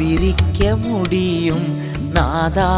[0.00, 1.66] பிரிக்க முடியும்
[2.12, 2.70] நாதா.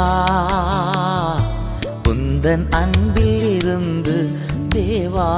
[2.09, 4.39] உந்தன் அன்பில் இருந்து
[4.75, 5.31] தேவா.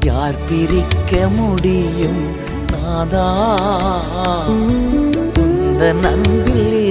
[0.00, 2.20] யார் பிரிக்க முடியும்
[2.72, 3.28] நாதா.
[5.36, 6.85] உந்தன் அன்பில்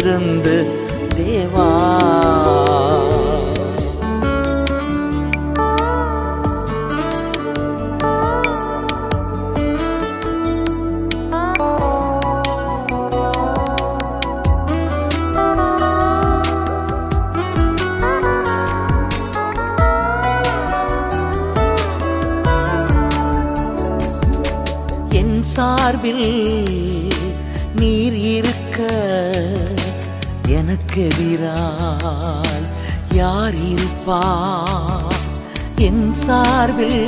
[34.08, 35.16] யார்
[35.78, 37.00] என் சார்பில்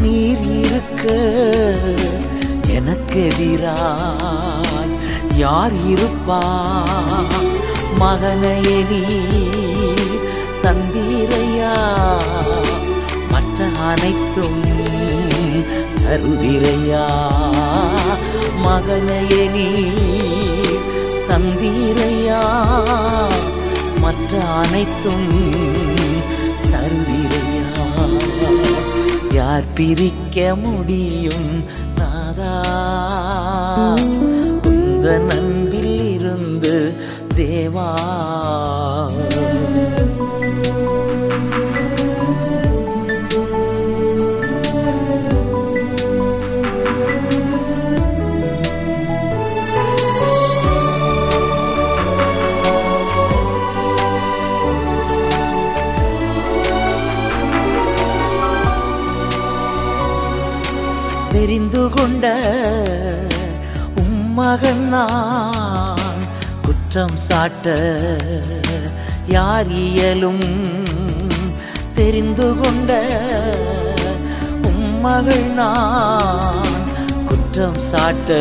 [0.00, 1.04] நீர் இருக்க
[2.68, 4.92] எனக்கு எதிரால்
[5.36, 6.40] யார் இருப்பா?
[7.98, 9.02] மகனையே நீ
[10.62, 11.74] தந்தீரையா?
[13.32, 14.62] மற்ற அனைத்தும்
[16.02, 17.06] தருதிரையா
[18.62, 19.68] மகனையே நீ
[21.28, 22.42] தந்தீரையா?
[24.08, 25.26] மற்ற அனைத்தும்
[26.70, 27.72] தருவிரையா
[29.34, 31.50] யார் பிரிக்க முடியும்
[31.98, 32.54] நாதா?
[34.70, 36.74] உந்த நண்பில் இருந்து
[37.34, 37.90] தேவா?
[62.20, 62.30] கொண்ட
[64.02, 66.22] உம்மகன் நான்
[66.64, 67.66] குற்றம் சாட்ட
[69.28, 70.42] யார் இயலும்
[71.94, 72.90] தெரிந்து கொண்ட
[74.70, 76.74] உம்மகள் நான்
[77.28, 78.40] குற்றம் சாட்ட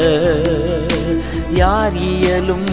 [1.61, 2.71] யார் இயலும்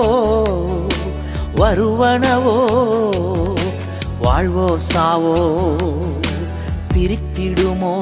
[1.55, 2.57] வருவனவோ
[4.21, 5.37] வாழ்வோ சாவோ
[6.93, 7.93] பிரித்திடுமோ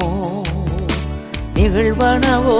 [1.54, 2.58] நிகழ்வனவோ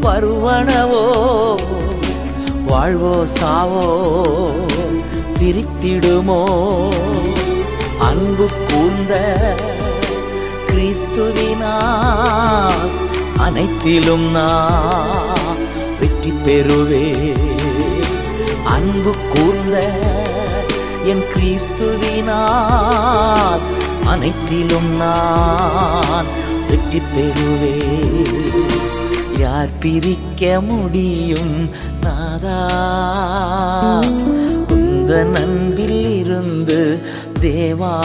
[0.00, 1.04] வருவனவோ
[2.64, 3.84] வாழ்வோ சாவோ
[5.40, 6.40] பிரித்திடுமோ.
[8.00, 9.14] அன்பு கூர்ந்த
[10.66, 11.74] கிறிஸ்துவினா
[13.38, 15.39] அனைத்திலும் நான்
[16.46, 17.34] பெறுவே.
[18.64, 19.92] அன்பு கூர்ந்த
[21.04, 23.60] என் கிறிஸ்துவினால்
[24.06, 26.26] அனைத்திலும் நான்
[26.68, 27.78] வெற்றி பெறுவே.
[29.38, 31.68] யார் பிரிக்க முடியும்
[32.00, 32.60] நாதா?
[34.68, 37.02] உந்த நண்பில் இருந்து
[37.40, 37.98] தேவா.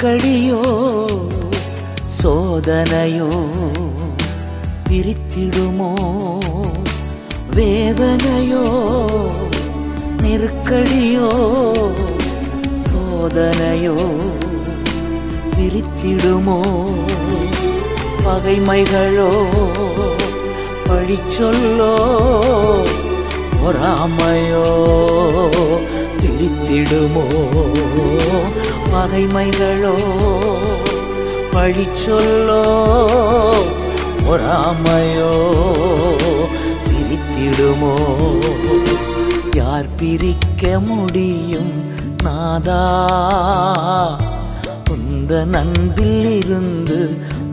[0.00, 0.60] நெருக்கடியோ
[2.18, 3.26] சோதனையோ
[4.86, 5.88] பிரித்திடுமோ?
[7.56, 8.62] வேதனையோ
[10.22, 11.28] நெருக்கடியோ
[12.86, 13.96] சோதனையோ
[15.56, 16.58] பிரித்திடுமோ?
[18.24, 19.30] பகைமைகளோ
[20.88, 21.92] பழிச்சொல்லோ
[23.60, 24.66] பொறாமையோ
[26.20, 27.26] பிரித்திடுமோ?
[28.92, 29.94] பகைமைகளோ
[31.52, 32.62] பழிச்சொல்லோ
[34.24, 35.32] பொறாமையோ
[36.84, 37.94] பிரித்திடுமோ?
[39.54, 41.72] யார் பிரிக்க முடியும்
[42.22, 42.80] நாதா?
[44.90, 46.98] உந்த நண்பில் இருந்து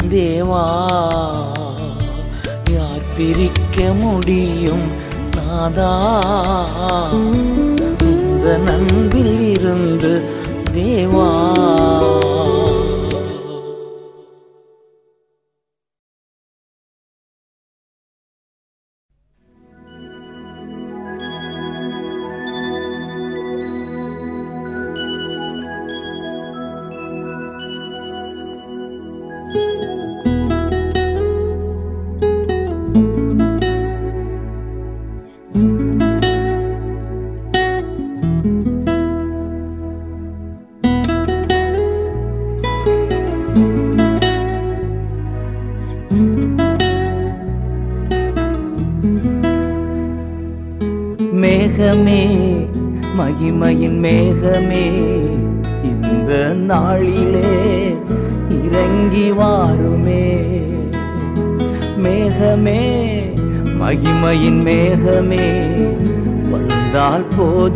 [0.09, 0.65] தேவா?
[2.71, 4.87] யார் பிரிக்க முடியும்
[5.35, 5.91] நாதா?
[8.01, 10.11] உந்த நண்பில் இருந்து
[10.77, 11.27] தேவா
[11.99, 12.26] மேகமே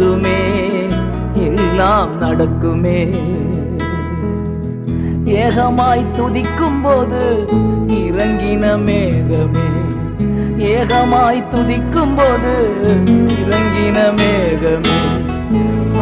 [0.01, 0.39] போதுமே
[1.33, 3.09] எல்லாம் நடக்குமே.
[5.25, 7.47] ஏகமாய் துதிக்கும் போது
[7.87, 9.67] இறங்கின மேகமே.
[10.57, 12.53] ஏகமாய் துதிக்கும் போது
[13.27, 14.99] இறங்கின மேகமே.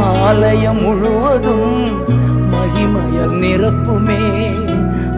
[0.03, 2.01] ஆலயம் முழுவதும்
[2.51, 4.21] மகிமயம் நிரப்புமே.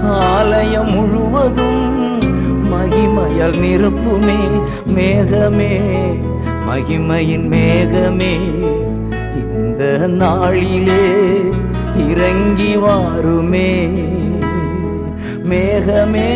[0.04, 1.82] ஆலயம் முழுவதும்
[2.74, 4.40] மகிமயல் நிரப்புமே.
[4.98, 5.80] மேகமே.
[6.68, 8.34] மகிமையின் மேகமே
[9.42, 9.82] இந்த
[10.22, 11.04] நாளிலே
[12.10, 13.70] இறங்கி வாருமே.
[15.50, 16.30] மேகமே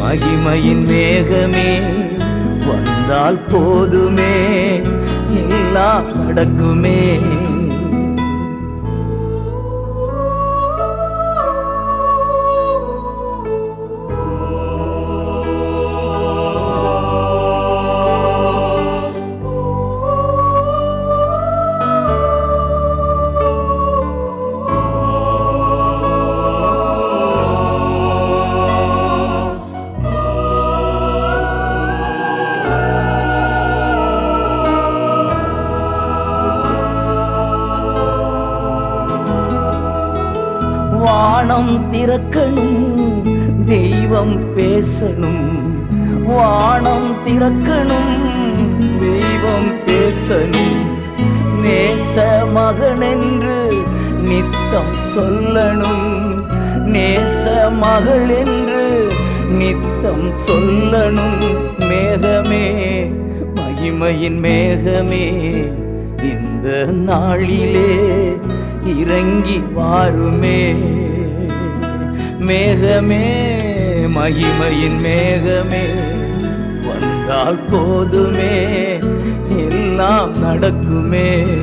[0.00, 1.70] மகிமையின் மேகமே
[2.68, 4.34] வந்தால் போதுமே
[5.42, 7.00] எல்லாம் நடக்குமே.
[64.24, 65.26] மகிமையின் மேகமே
[66.22, 66.68] இந்த
[67.08, 67.90] நாளிலே
[68.98, 70.60] இறங்கி வாருமே.
[72.48, 73.26] மேகமே
[74.16, 75.84] மகிமையின் மேகமே
[76.86, 78.56] வந்தால் போதுமே
[79.66, 81.53] எல்லாம் நடக்குமே.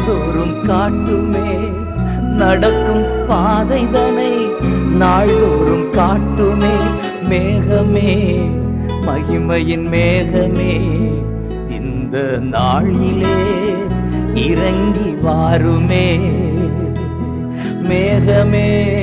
[0.00, 1.72] நாள்தோறும் காட்டுமே.
[2.36, 4.32] நடக்கும் பாதைதனை
[4.96, 6.76] நாள்தோறும் காட்டுமே.
[7.30, 8.40] மேகமே
[9.06, 10.80] மகிமையின் மேகமே.
[11.70, 13.42] இந்த நாளிலே
[14.34, 16.18] இறங்கி வாருமே.
[17.88, 18.94] மேகமே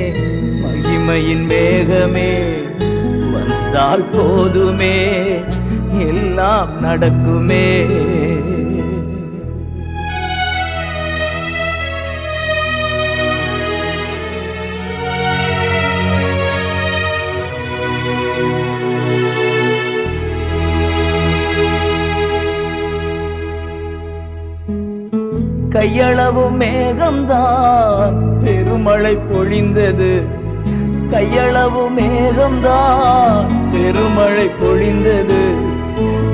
[0.64, 2.32] மகிமையின் மேகமே.
[3.32, 5.26] வந்தால் போதுமே
[5.98, 7.86] எல்லாம் நடக்குமே.
[25.78, 28.12] கையளவு மேகம்தான்.
[28.44, 30.22] பெருமழை பொழிந்தது.
[31.10, 33.46] கையளவு மேகம்தான்.
[33.72, 35.42] பெருமழை பொழிந்தது.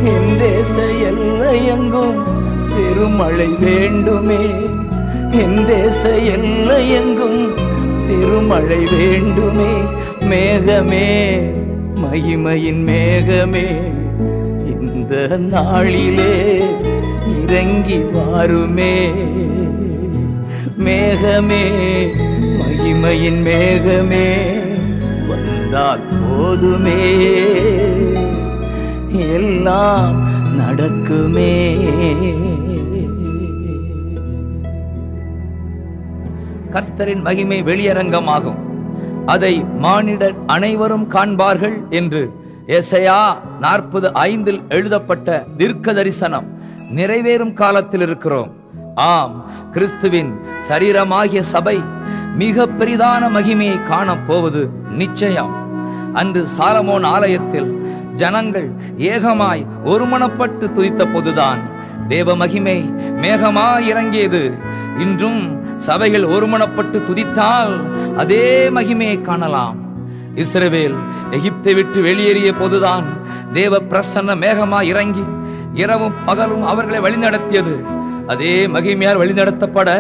[0.05, 2.23] என் தேச எல்லையெங்கும்
[2.75, 4.45] பெருமழை வேண்டுமே.
[5.31, 7.49] என் தேச எல்லையெங்கும்
[8.09, 9.73] பெருமழை வேண்டுமே.
[10.21, 11.41] மேகமே
[11.95, 13.67] மகிமையின் மேகமே.
[14.67, 16.63] இந்த நாளிலே
[17.49, 18.97] இறங்கி வாருமே.
[20.85, 21.65] மேகமே
[22.61, 24.29] மகிமையின் மேகமே
[25.29, 27.03] வந்தால் போதுமே.
[29.11, 30.15] எல்லாம்
[30.61, 31.57] நடக்குமே.
[36.73, 38.59] கர்த்தரின் மகிமை வெளியரங்கமாகும்.
[39.27, 42.31] அதை மானிடர் அனைவரும் காண்பார்கள் என்று
[42.67, 43.21] எசையா
[43.61, 48.51] நாற்பது ஐந்தில் எழுதப்பட்ட தீர்க்க தரிசனம் நிறைவேறும் காலத்தில் இருக்கிறோம்
[48.95, 51.85] ஆம் கிறிஸ்துவின் சரீரமாகிய சபை
[52.37, 55.55] மிக பெரிதான மகிமையை காணப் போவது நிச்சயம்.
[56.13, 57.71] அன்று சாலமோன் ஆலயத்தில்
[58.17, 61.61] ஜனங்கள் ஏகமாய் ஒருமனப்பட்டு துதித்த போதுதான்
[62.09, 64.53] தேவ மகிமை மேகமாய் இறங்கியது.
[64.99, 67.75] இன்றும் சபைகள் ஒருமனப்பட்டு துதித்தால்
[68.17, 69.77] அதே மகிமையை காணலாம்.
[70.37, 70.95] இஸ்ரவேல்
[71.31, 73.05] எகிப்தை விட்டு வெளியேறிய போதுதான்
[73.53, 75.25] தேவ பிரசன்ன மேகமாய் இறங்கி
[75.75, 77.75] இரவும் பகலும் அவர்களை வழிநடத்தியது.
[78.27, 79.91] அதே மகிமையால் வழிநடத்தப்பட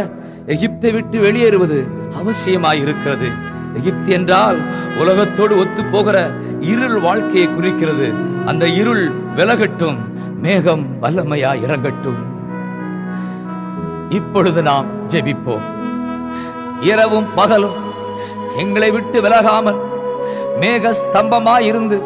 [0.47, 1.79] எகிப்தை விட்டு வெளியேறுவது
[2.21, 3.29] அவசியமாய் இருக்கிறது
[3.75, 4.59] எகிப்து என்றால்
[4.99, 6.17] உலகத்தோடு ஒத்து போகிற
[6.61, 8.09] இருள் வாழ்க்கையை குறிக்கிறது.
[8.47, 9.05] அந்த இருள்
[9.37, 9.99] விலகட்டும்
[10.43, 12.21] மேகம் வல்லமையா இறங்கட்டும்.
[14.09, 15.65] இப்பொழுது நாம் ஜெபிப்போம்.
[16.81, 17.77] இரவும் பகலும்
[18.59, 19.81] எங்களை விட்டு விலகாமல்
[20.61, 21.99] மேக ஸ்தம்பமாயிருந்து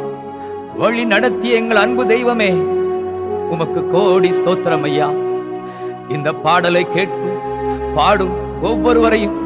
[0.76, 2.50] வழி நடத்திய எங்கள் அன்பு தெய்வமே
[3.50, 5.08] உமக்கு கோடி ஸ்தோத்திரம் ஐயா.
[6.08, 7.38] இந்த பாடலை கேட்டு
[7.94, 9.36] பாடும் ஒவ்வொருவரையும்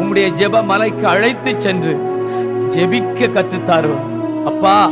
[0.00, 1.94] உம்முடைய ஜெப மலைக்கு அழைத்து சென்று
[2.68, 4.02] ஜெபிக்க கற்றுத்தாரும்.
[4.44, 4.90] அப்பா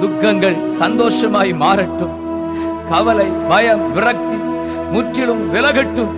[0.00, 2.14] துக்கங்கள் சந்தோஷமாய் மாறட்டும்.
[2.90, 4.36] கவலை பயம் விரக்தி
[4.92, 6.12] முற்றிலும் விலகட்டும்.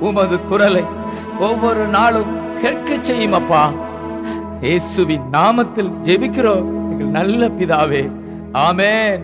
[0.00, 0.84] உமது குரலை
[1.40, 3.70] ஒவ்வொரு நாளும் கேட்க செய்யும் அப்பா.
[4.60, 6.68] இயேசுவின் நாமத்தில் ஜெபிக்கிறோம்.
[7.16, 8.10] நல்ல பிதாவே.
[8.52, 9.22] ஆமேன்.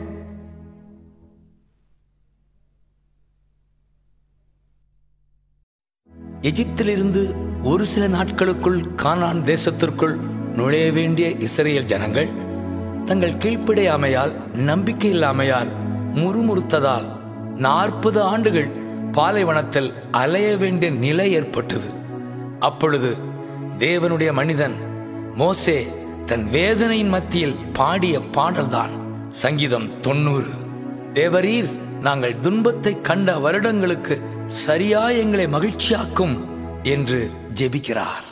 [6.49, 10.17] எகிப்திலிருந்து ஒரு சில நாட்களுக்குள் கானான் தேசத்திற்குள்
[10.55, 12.29] நுழைய வேண்டிய இஸ்ரேல் ஜனங்கள்
[13.05, 15.71] தங்கள் கீழ்ப்படையாமையால் நம்பிக்கை இல்லாமையால்
[16.13, 17.07] முறுமுறுத்ததால்
[17.57, 18.69] நாற்பது ஆண்டுகள்
[19.13, 21.91] பாலைவனத்தில் அலைய வேண்டிய நிலை ஏற்பட்டது.
[22.61, 23.17] அப்பொழுது
[23.79, 24.77] தேவனுடைய மனிதன்
[25.35, 25.87] மோசே
[26.27, 28.91] தன் வேதனையின் மத்தியில் பாடிய பாடல்தான்
[29.31, 30.53] சங்கீதம் தொண்ணூறு.
[31.15, 31.71] தேவரீர்
[32.01, 36.45] நாங்கள் துன்பத்தை கண்ட வருடங்களுக்கு சரியா எங்களை மகிழ்ச்சியாக்கும்
[36.83, 38.25] என்று ஜெபிக்கிறார்.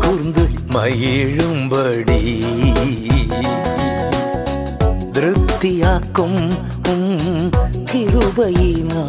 [0.00, 2.20] கூர்ந்து மகிழும்படி.
[5.12, 6.50] திருப்தியாக்கும்
[6.88, 7.50] உம்
[7.90, 9.02] கிருபையினா.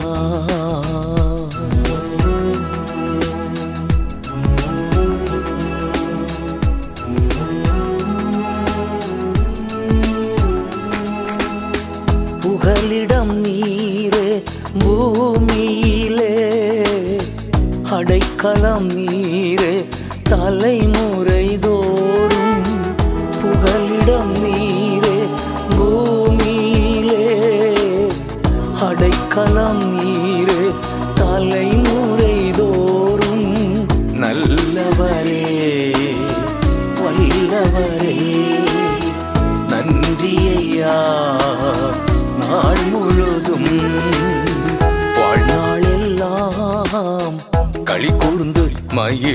[12.41, 14.43] புகலிடம் நீரே
[14.79, 16.35] பூமியிலே
[17.83, 19.44] அடைக்கலம் நீர்.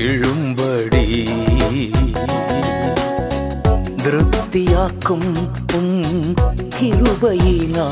[0.01, 1.05] எழும்படி.
[4.03, 5.29] திருப்தியாக்கும்
[5.73, 6.33] உம்
[6.75, 7.87] கிருபையினா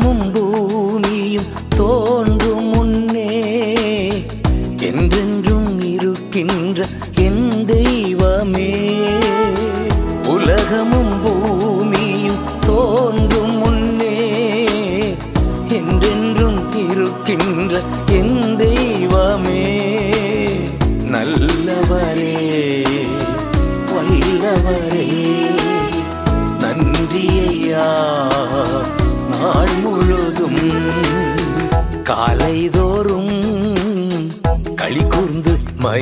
[0.00, 0.47] 梦不。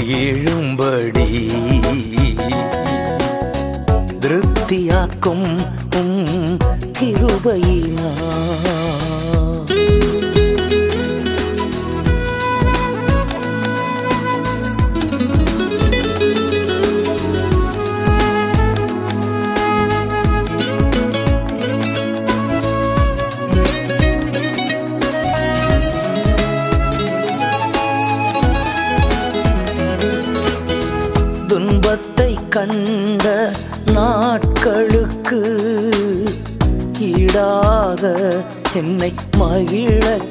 [0.08, 1.24] மகிழும்படி
[4.20, 5.46] திருப்தியாக்கும்
[6.00, 6.20] உம்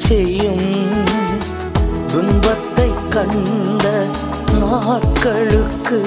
[0.07, 0.67] செய்யும்
[2.07, 4.07] துன்பத்தை கண்ட
[4.59, 5.99] நாட்களுக்கு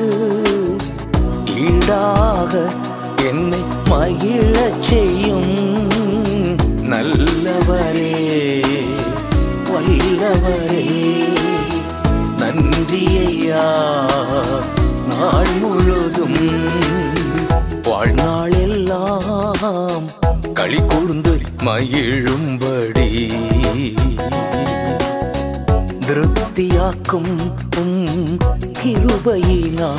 [1.61, 2.70] ஈடாக
[3.28, 5.52] என்னை மகிழச் செய்யும்
[6.84, 8.14] நல்லவரே
[9.70, 10.87] வல்லவரே.
[12.40, 13.66] நன்றியையா
[15.11, 16.40] நாள் முழுதும்
[17.88, 20.08] வாழ்நாளெல்லாம்
[20.54, 21.27] களி கூர்ந்து
[21.64, 23.11] மகிழும்படி.
[26.07, 27.35] திருப்தியாக்கும்
[27.79, 28.38] உம்
[28.83, 29.90] கிருபையினா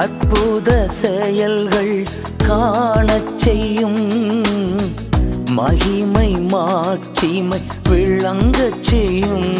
[0.00, 2.06] அற்புத செயல்கள்
[2.46, 4.44] காணச் செய்யும்.
[5.50, 9.54] மகிமை மாட்சிமை விளங்கச் செய்யும்.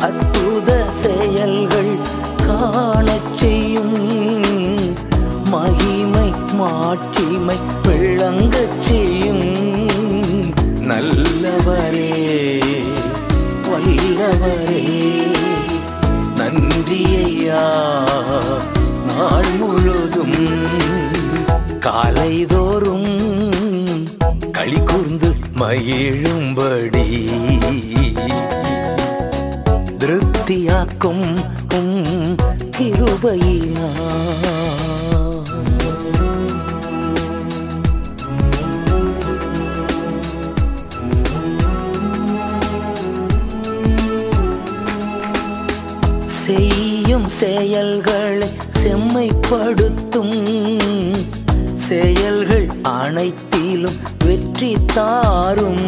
[0.00, 1.96] அற்புத செயல்கள்
[2.46, 3.96] காணச் செய்யும்.
[5.44, 9.46] மகிமை மாட்சிமை விளங்கச் செய்யும்.
[10.80, 12.12] நல்லவரே
[13.68, 14.84] வல்லவரே
[16.36, 17.64] நன்றியையா?
[19.18, 20.36] நாள் முழுதும்
[21.80, 23.10] காலைதோறும்
[24.52, 27.06] களி கூர்ந்து மகிழும்படி
[29.98, 31.26] திருப்தியாக்கும்
[32.76, 33.88] கிருபையினா.
[46.40, 47.97] செய்யும் செயல்
[49.48, 50.34] செம்மைப்படுத்தும்
[51.84, 55.86] செயல்கள் அனைத்திலும் வெற்றி தாரும்.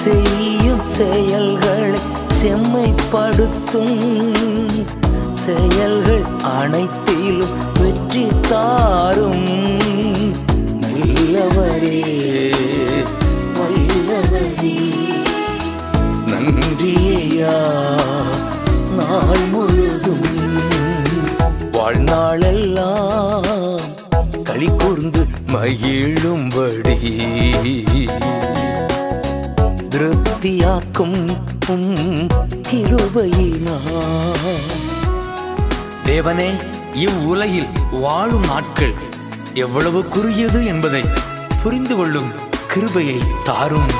[0.00, 2.00] செய்யும் செயல்களை
[2.38, 3.96] செம்மைப்படுத்தும்
[5.44, 6.26] செயல்கள்
[6.58, 9.48] அனைத்திலும் வெற்றி தாரும்.
[10.82, 12.02] நல்லவரே
[13.58, 14.76] வல்லவரே
[16.30, 17.56] நன்றியா
[18.98, 19.81] நாள் முழு
[21.82, 23.78] வாழ்நாளெல்லாம்
[24.42, 26.96] களி கூர்ந்து மகிழும்படி
[29.88, 31.36] திருப்தியாக்கும்
[31.68, 32.28] உம்
[36.04, 36.50] தேவனே
[36.94, 38.94] இவ்வுலகில் வாழும் நாட்கள்
[39.54, 41.04] எவ்வளவு குறுகியது என்பதை
[41.62, 42.32] புரிந்து கொள்ளும்
[42.66, 43.90] கிருபையை தாரும்.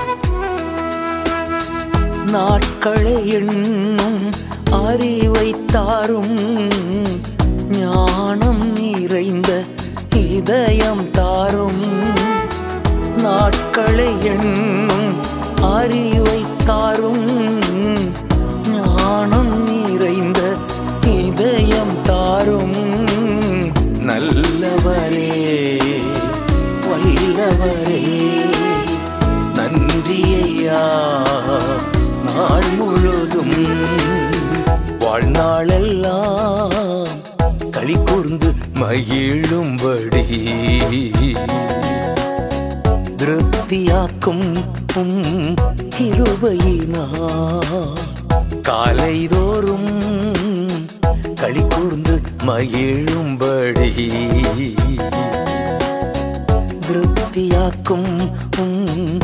[2.26, 4.32] நாட்களை எண்ணும்
[4.70, 7.11] அறிவை தாரும்.
[7.92, 9.64] ஞானம் நிறைந்த
[10.16, 11.82] இதயம் தாரும்.
[13.16, 15.14] நாட்களை எண்ணும்
[15.62, 17.26] அறிவை தாரும்.
[18.68, 20.40] ஞானம் நிறைந்த
[21.02, 22.76] இதயம் தாரும்.
[24.08, 25.30] நல்லவரே
[26.88, 28.02] வல்லவரே
[29.54, 30.84] நன்றியையா?
[32.24, 33.56] நாள் முழுதும்
[35.00, 36.81] வாழ்நாளெல்லாம்
[37.82, 40.24] களி கூர்ந்து மகிழும்படி.
[43.16, 44.44] திருப்தியாக்கும்
[44.96, 45.54] உம்
[48.68, 49.90] காலைதோறும்
[51.34, 53.90] களி கூர்ந்து மகிழும்படி.
[56.86, 59.18] திருப்தியாக்கும் உம்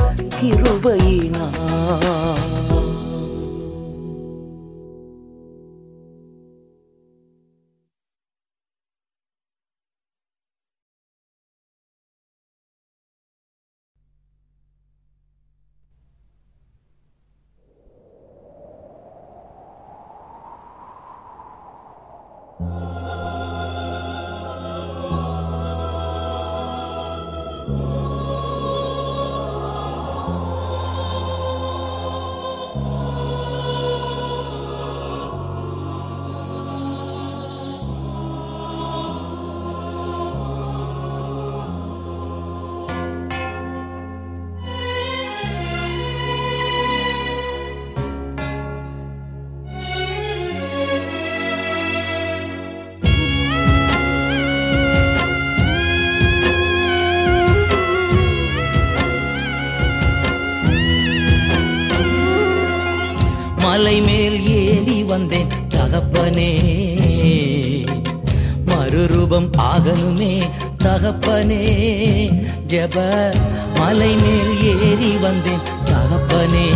[72.68, 73.35] ஜப
[73.74, 76.66] மலை மேல் ஏறி வந்தேன் தகப்பனே.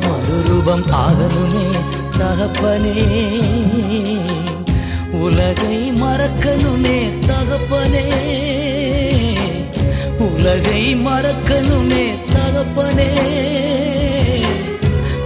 [0.00, 1.78] மறுரூபம் ஆகணுமே
[2.18, 3.06] தகப்பனே.
[5.12, 8.04] உலகை மறக்கணுமே தகப்பனே.
[10.18, 13.10] உலகை மறக்கணுமே தகப்பனே.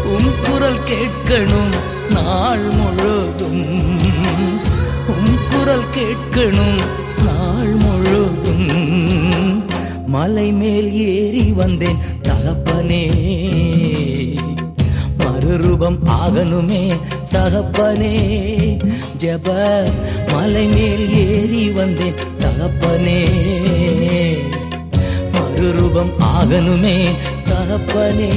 [0.05, 1.75] உன் குரல் கேட்கணும்
[2.11, 3.99] நாள் முழுதும்.
[5.07, 7.02] உன் குரல் கேட்கணும்
[10.23, 11.97] மலை மேல் ஏறி வந்தேன்.
[12.23, 13.11] தகப்பனே
[15.19, 17.01] மறுரூபம் ஆகணுமே.
[17.33, 18.15] தகப்பனே
[19.19, 19.47] ஜப
[20.33, 22.15] மலை மேல் ஏறி வந்தேன்.
[22.39, 23.25] தகப்பனே
[25.33, 27.15] மறுரூபம் ஆகணுமே.
[27.45, 28.31] தகப்பனே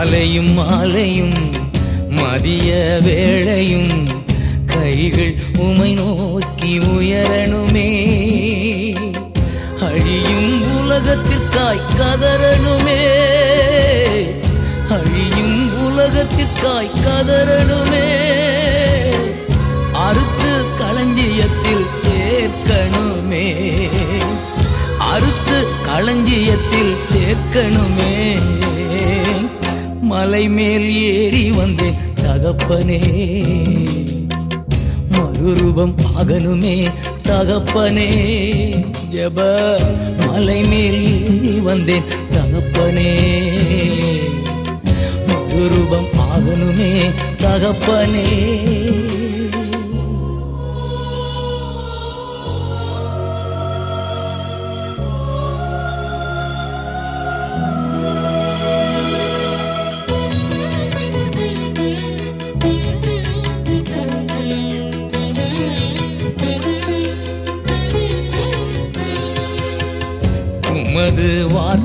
[0.00, 1.32] காலையும் மாலையும்
[2.08, 4.08] மதிய வேளையும்
[4.66, 7.90] கைகள் உமை நோக்கி உயரணுமே.
[9.80, 13.06] அழியும் உலகத்திற்காய் கதறணுமே.
[14.88, 18.18] அழியும் உலகத்திற்காய் கதறணுமே.
[19.92, 23.66] அறுத்து களஞ்சியத்தில் சேர்க்கணுமே.
[24.98, 28.38] அறுத்து களஞ்சியத்தில் சேர்க்கணுமே.
[30.10, 33.00] மலை மேல் ஏறி வந்தேன் தகப்பனே.
[35.10, 36.88] மறுரூபம் ஆகணுமே
[37.22, 38.08] தகப்பனே.
[39.10, 39.38] ஜப
[40.26, 43.12] மலை மேல் ஏறி வந்தேன் தகப்பனே.
[45.26, 48.28] மறுரூபம் ஆகணுமே தகப்பனே.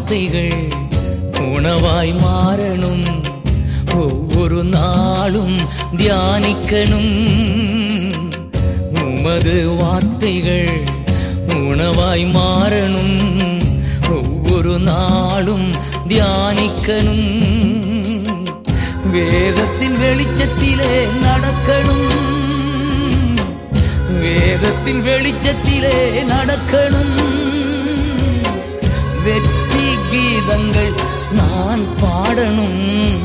[0.06, 0.68] வார்த்தைகள்
[1.32, 3.24] உணவாய் மாறணும்.
[3.96, 5.58] ஒவ்வொரு நாளும்
[5.98, 7.14] தியானிக்கணும்.
[9.04, 10.88] உமது வார்த்தைகள்
[11.48, 13.62] உணவாய் மாறணும்.
[14.10, 15.74] ஒவ்வொரு நாளும்
[16.08, 17.42] தியானிக்கணும்.
[19.12, 22.14] வேதத்தின் வெளிச்சத்திலே நடக்கணும்.
[24.20, 27.24] வேதத்தின் வெளிச்சத்திலே நடக்கணும்.
[29.24, 29.64] வெற்றி
[30.16, 30.94] கீதங்கள்
[31.32, 33.18] நான் பாடணும்.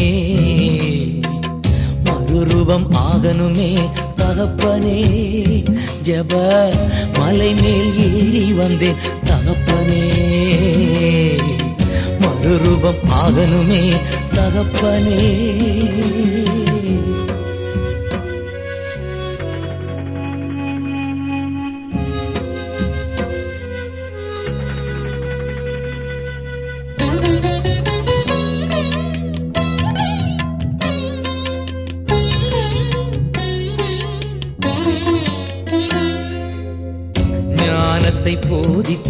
[2.04, 5.00] மறுரூபம் ஆகணுமே தகப்பனே.
[6.02, 6.68] ஜப
[7.18, 10.08] மலை மேல் ஏறி வந்தேன் தகப்பனே.
[12.20, 15.44] மறுரூபம் ஆகணுமே தகப்பனே.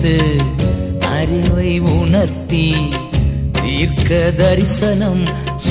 [0.06, 0.18] போதித்து
[1.16, 2.66] அறிவை உணர்த்தி
[3.52, 5.22] தீர்க்க தரிசனம்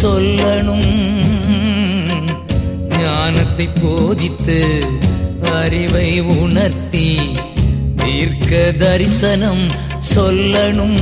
[0.02, 0.89] சொல்லணும்.
[3.00, 4.60] ஞானத்தை போதித்து
[5.60, 7.08] அறிவை உணர்த்தி
[7.95, 9.65] தீர்க்க தரிசனம்
[10.15, 11.00] சொல்லணும்.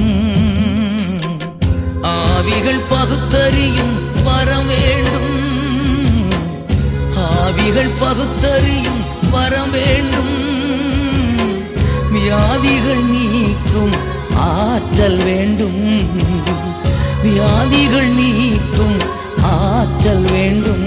[2.14, 5.36] ஆவிகள் பகுத்தறியும் வரம் வேண்டும்.
[7.28, 10.52] ஆவிகள் பகுத்தறியும் வரம் வேண்டும்.
[12.24, 13.92] வியாதிகள் நீக்கும்
[14.36, 16.08] ஆற்றல் வேண்டும்.
[17.24, 18.98] வியாதிகள் நீக்கும்
[19.42, 20.86] ஆற்றல் வேண்டும்.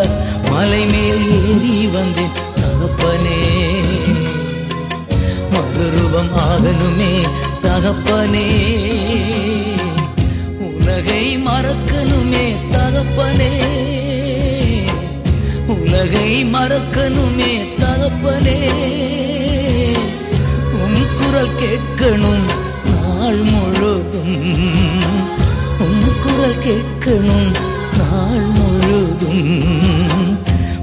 [0.51, 3.41] மலை மேல் ஏறி வந்தேன் தகப்பனே.
[5.51, 7.27] மறுரூபம் ஆகணுமே
[7.61, 8.79] தகப்பனே.
[11.01, 13.51] உலகை மறக்கணுமே தகப்பனே.
[15.67, 18.71] உலகை மறக்கணுமே தகப்பனே.
[20.73, 22.45] உன் குரல் கேட்கணும்
[22.91, 24.43] நாள் முழுதும்.
[25.79, 27.51] உன் குரல் கேட்கணும்
[27.97, 29.63] நாள் முழுதும்.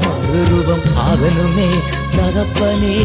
[0.00, 1.68] மறுரூபம் ஆகணுமே
[2.16, 2.96] தகப்பனே.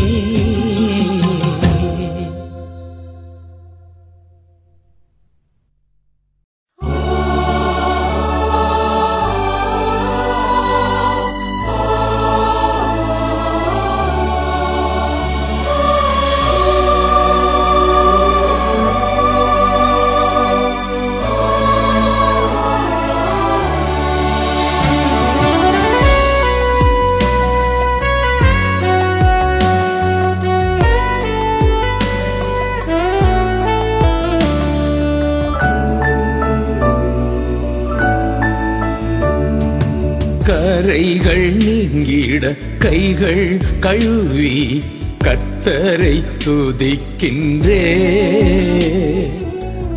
[41.07, 44.83] கரைகள் நீங்கிட கைகள் கழுவி
[45.23, 47.85] கத்தரை துதிக்கின்றே.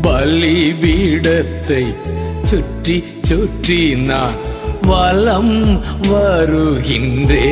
[0.03, 1.95] பலிபீடத்தை
[2.43, 4.37] சுற்றி சுற்றி நான்
[4.83, 7.51] வலம் வருகின்றே.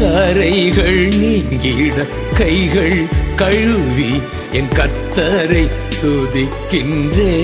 [0.00, 3.04] கரைகள் நீங்கிட கைகள்
[3.36, 4.10] கழுவி
[4.52, 5.64] என் கத்தரை
[6.02, 7.34] துதிக்கின்றே.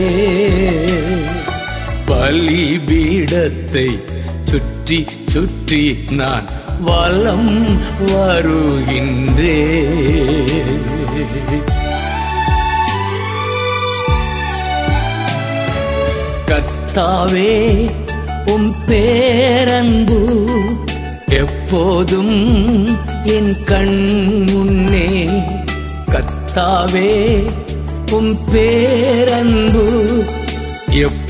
[2.06, 3.88] பலிபீடத்தை
[4.44, 6.48] சுற்றி சுற்றி நான்
[6.80, 7.52] வலம்
[8.06, 9.58] வருகின்றே
[16.48, 17.52] கத்தாவே
[18.46, 20.20] உம் பேரன்பு
[21.36, 22.36] எப்போதும்
[23.26, 23.98] என் கண்
[24.44, 25.08] முன்னே.
[26.12, 27.10] கத்தாவே
[28.12, 29.84] உம் பேரன்பு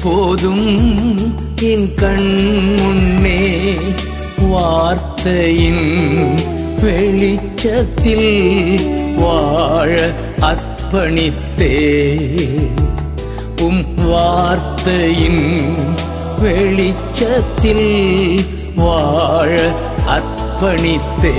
[0.06, 0.66] எப்போதும்
[1.66, 2.32] என் கண்
[2.72, 3.38] முன்னே
[4.48, 5.86] வார்த்தையின்
[6.82, 8.28] வெளிச்சத்தில்
[9.16, 9.94] வாழ
[10.48, 11.70] அர்ப்பணித்தே
[13.60, 15.42] உம் வார்த்தையின்
[16.42, 17.88] வெளிச்சத்தில்
[18.76, 19.50] வாழ
[20.16, 21.36] அர்ப்பணித்தே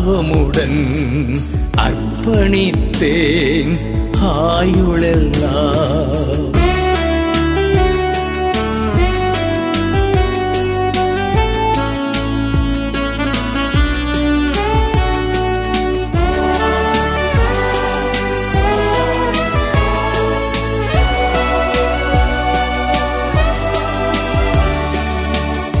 [0.00, 0.80] ஆர்வமுடன்
[1.76, 3.76] அர்ப்பணித்தேன்.
[4.20, 6.08] ஆயுளெல்லாம்.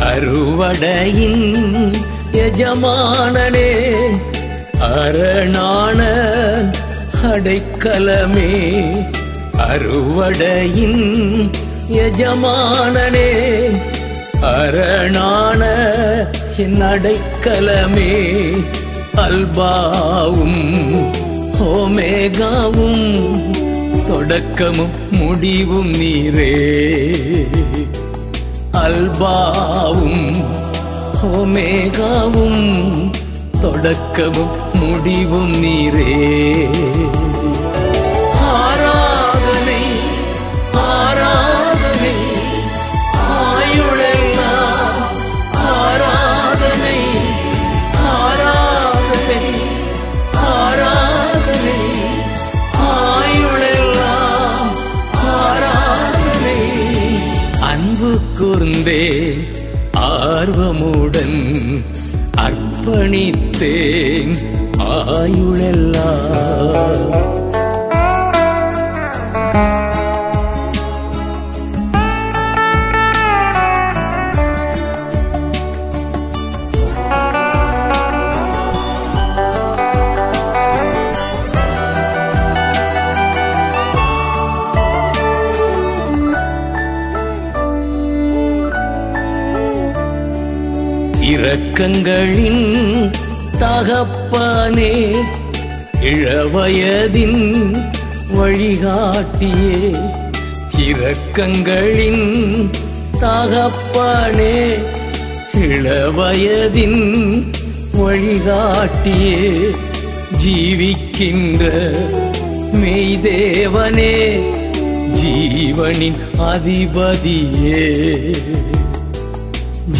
[0.00, 2.09] அறுவடையின்
[2.50, 3.68] எஜமானனே
[4.86, 5.98] அரணான
[7.28, 8.48] அடைக்கலமே
[9.66, 11.02] அறுவடையின்
[11.98, 13.28] எஜமானனே
[14.52, 15.60] அரணான
[16.56, 18.14] என் அடைக்கலமே
[19.26, 20.60] அல்பாவும்
[21.70, 23.04] ஓமேகாவும்
[24.08, 26.54] தொடக்கமும் முடிவும் நீரே.
[28.80, 30.24] அல்பாவும்
[31.22, 32.62] ஓமேகாவும்
[33.60, 36.12] தொடக்கமும் முடிவும் நீரே.
[38.52, 39.82] ஆராதனை
[40.84, 42.14] ஆராதனை
[43.36, 45.02] ஆயுளெல்லாம்
[45.74, 46.98] ஆராதனை
[48.14, 49.44] ஆராதனை
[50.54, 51.78] ஆராதனை
[52.90, 54.72] ஆயுளெல்லாம்
[55.36, 56.58] ஆராதனை.
[57.70, 59.02] அன்பு கூர்ந்தே
[60.90, 61.38] ஆர்வமுடன்
[62.44, 64.34] அர்ப்பணித்தேன்
[65.16, 66.28] ஆயுளெல்லாம்.
[91.92, 92.64] உள்ளங்களின்
[93.60, 94.92] தகப்பனே
[96.10, 97.40] இளவயதின்
[98.34, 99.78] வழிகாட்டியே
[100.84, 102.22] இரக்கங்களின்
[103.24, 104.54] தகப்பனே
[105.68, 107.02] இளவயதின்
[107.98, 109.50] வழிகாட்டியே
[110.42, 111.64] ஜீவிக்கின்ற
[112.80, 114.14] மெய்தேவனே
[115.18, 116.20] ஜீவனின்
[116.52, 117.84] அதிபதியே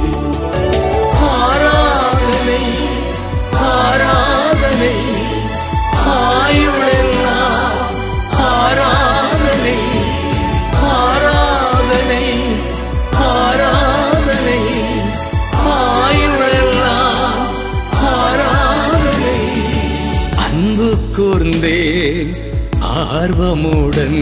[23.49, 24.19] ஆர்வமுடன்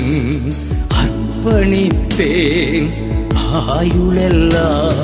[1.03, 2.89] அர்ப்பணித்தேன்
[3.69, 5.01] ஆயுளெல்லாம்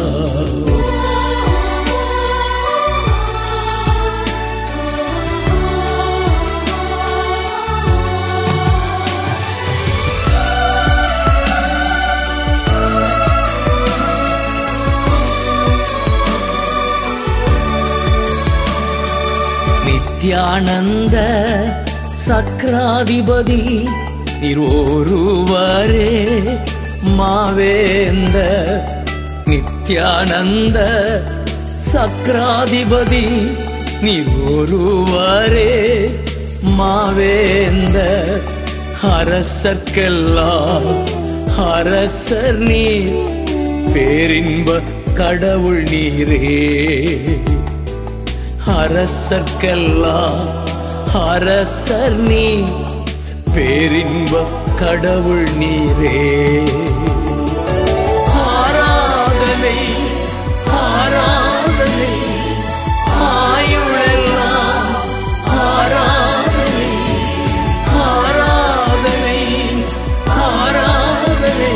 [19.88, 21.16] நித்யானந்த
[22.24, 23.60] சக்ராதிபதி
[24.43, 26.09] நீர் ஒருவரே
[27.15, 28.37] மாவேந்த
[29.45, 30.79] நித்யானந்த
[31.93, 33.25] சக்ராதிபதி
[34.01, 35.71] நீர் ஒருவரே
[36.61, 37.99] மாவேந்த
[39.11, 40.89] அரசர்க்கெல்லாம்
[41.67, 43.15] அரசர் நீர்
[43.93, 44.79] பேரின்ப
[45.13, 46.39] கடவுள் நீரே.
[48.77, 50.47] அரசர்க்கெல்லாம்
[51.27, 52.82] அரசர் நீர்
[53.55, 54.33] பேரின்ப
[54.79, 56.19] கடவுள் நீரே.
[58.53, 59.79] ஆராதனை
[60.79, 62.13] ஆராதனை
[63.27, 64.89] ஆயுளெல்லாம்
[65.65, 66.89] ஆராதனை
[68.05, 69.41] ஆராதனை
[70.45, 71.75] ஆராதனை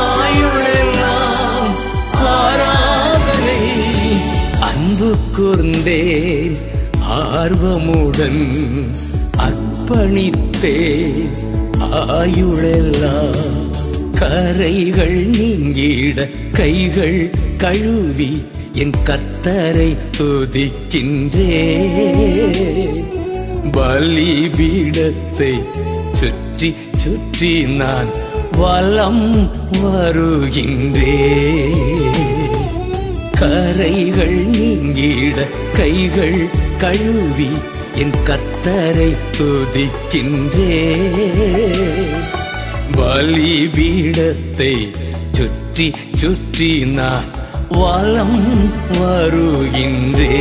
[0.00, 1.70] ஆயுளெல்லாம்
[2.34, 3.60] ஆராதனை.
[4.70, 6.58] அன்பு கூர்ந்தேன்
[7.20, 8.42] ஆர்வமுடன்
[9.90, 11.30] அர்ப்பணித்தேன்
[12.16, 13.46] ஆயுளெல்லாம்
[14.18, 16.26] கரைகள் நீங்கிட
[16.58, 17.18] கைகள்
[17.62, 18.28] கழுவி
[18.82, 19.88] என் கத்தரை
[20.18, 21.56] துதிக்கின்றே.
[23.76, 25.52] பலிபீடத்தை
[26.20, 28.12] சுற்றி சுற்றி நான்
[28.60, 29.26] வலம்
[29.82, 31.18] வருகின்றே.
[33.42, 36.40] கரைகள் நீங்கிட கைகள்
[36.78, 37.50] கழுவி
[38.00, 40.76] என் கத்தரை துதிக்கின்றே.
[42.96, 44.74] பலிபீடத்தை
[45.32, 47.28] சுற்றி சுற்றி நான்
[47.68, 50.38] வளம் வருகின்றே.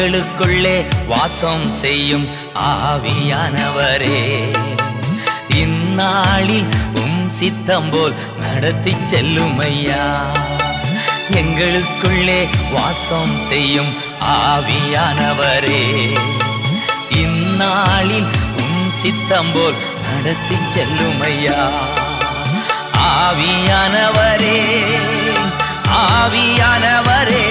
[0.00, 4.20] எங்களுக்குள்ளே வாசம் செய்யும் ஆவியானவரே.
[5.54, 10.32] இந்நாளில் உம் சித்தம் போல் நடத்தி செல்லும் ஐயா
[11.30, 15.84] எங்களுக்குள்ளே வாசம் செய்யும் ஆவியானவரே.
[17.10, 21.60] இந்நாளில் உம் சித்தம் போல் நடத்தி செல்லும் ஐயா
[23.12, 24.58] ஆவியானவரே
[25.92, 27.48] ஆவியானவரே.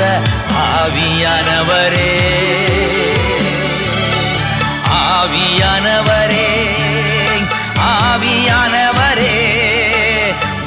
[0.00, 0.20] பரிசுத்த
[0.66, 2.12] ஆவியானவரே.
[5.00, 6.48] ஆவியானவரே
[7.90, 9.36] ஆவியானவரே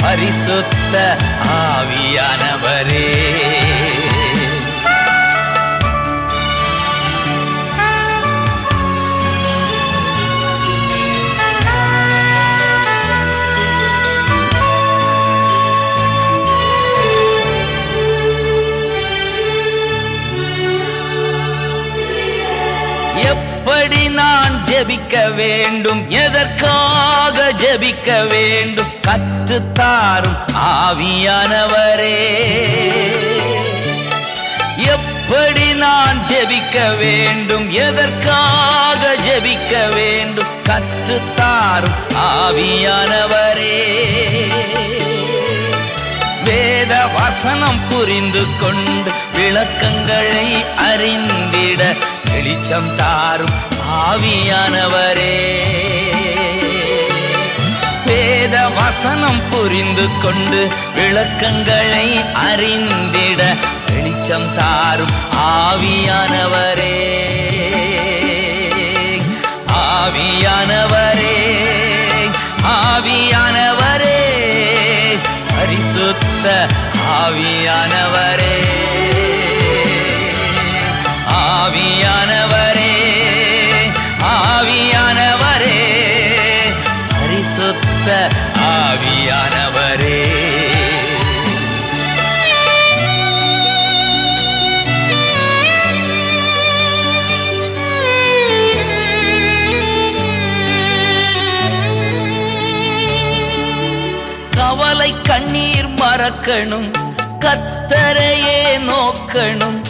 [0.02, 1.18] பரிசுத்த
[1.66, 3.06] ஆவியானவரே.
[24.84, 26.10] ஜபிக்க வேண்டும்.
[26.10, 28.86] எதற்காக ஜபிக்க வேண்டும்?
[29.08, 32.18] கற்றுத்தாரும் ஆவியானவரே.
[34.78, 37.74] எப்படி நான் ஜபிக்க வேண்டும்?
[37.74, 40.52] எதற்காக ஜபிக்க வேண்டும்?
[40.70, 43.80] கற்றுத்தாரும் ஆவியானவரே.
[46.46, 51.94] வேத வசனம் புரிந்து கொண்டு விளக்கங்களை அறிந்திட
[52.32, 55.46] வெளிச்சம் தாரும் ஆவியானவரே.
[58.06, 63.56] வேத வசனம் புரிந்து கொண்டு விளக்கங்களை அறிந்திட
[63.92, 67.02] வெளிச்சம் தாரும் ஆவியானவரே.
[69.74, 71.42] ஆவியானவரே
[72.66, 74.22] ஆவியானவரே.
[75.58, 76.68] பரிசுத்த
[77.20, 78.56] ஆவியானவரே.
[81.30, 82.73] ஆவியானவரே.
[106.24, 106.92] மறக்கணும்
[107.40, 109.82] கத்தரையே நோக்கணும்.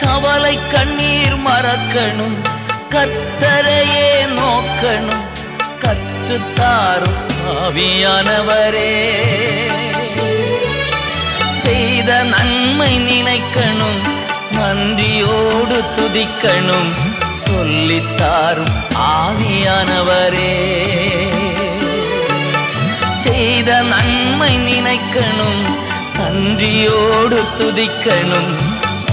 [0.00, 2.36] கவலை கண்ணீர் மறக்கணும்.
[2.90, 5.24] கத்தரையே நோக்கணும்.
[5.82, 7.26] கற்றுத்தாரும்
[7.62, 9.20] ஆவியானவரே.
[11.62, 14.00] செய்த நன்மை நினைக்கணும்.
[14.50, 17.11] நன்றியோடு துதிக்கணும்.
[17.52, 20.54] சொல்லித்தாரும் ஆவியானவரே.
[23.24, 25.64] செய்த நன்மை நினைக்கணும்
[26.16, 28.56] நன்றியோடு துதிக்கணும்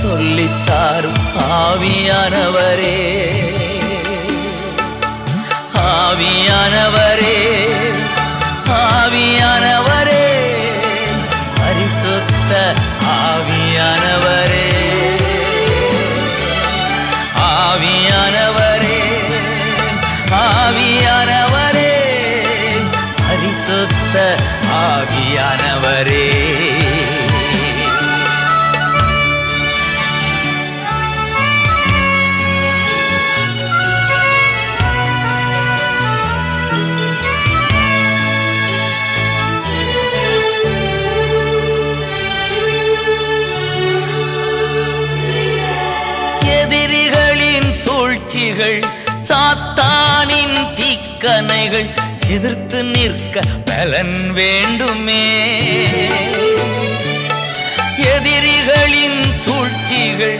[0.03, 1.17] சொல்லித்தாரும்
[1.49, 3.01] ஆவியானவரே.
[5.75, 7.41] ஆவியானவரே
[8.69, 10.27] ஆவியானவரே.
[11.55, 12.73] பரிசுத்த
[13.03, 13.17] ஆவியானவரே.
[13.19, 14.68] ஆவியானவரே
[51.59, 51.89] தீக்கணைகள்
[52.33, 55.23] எதிர்த்து நிற்க பலன் வேண்டுமே.
[58.11, 60.37] எதிரிகளின் சூழ்ச்சிகள்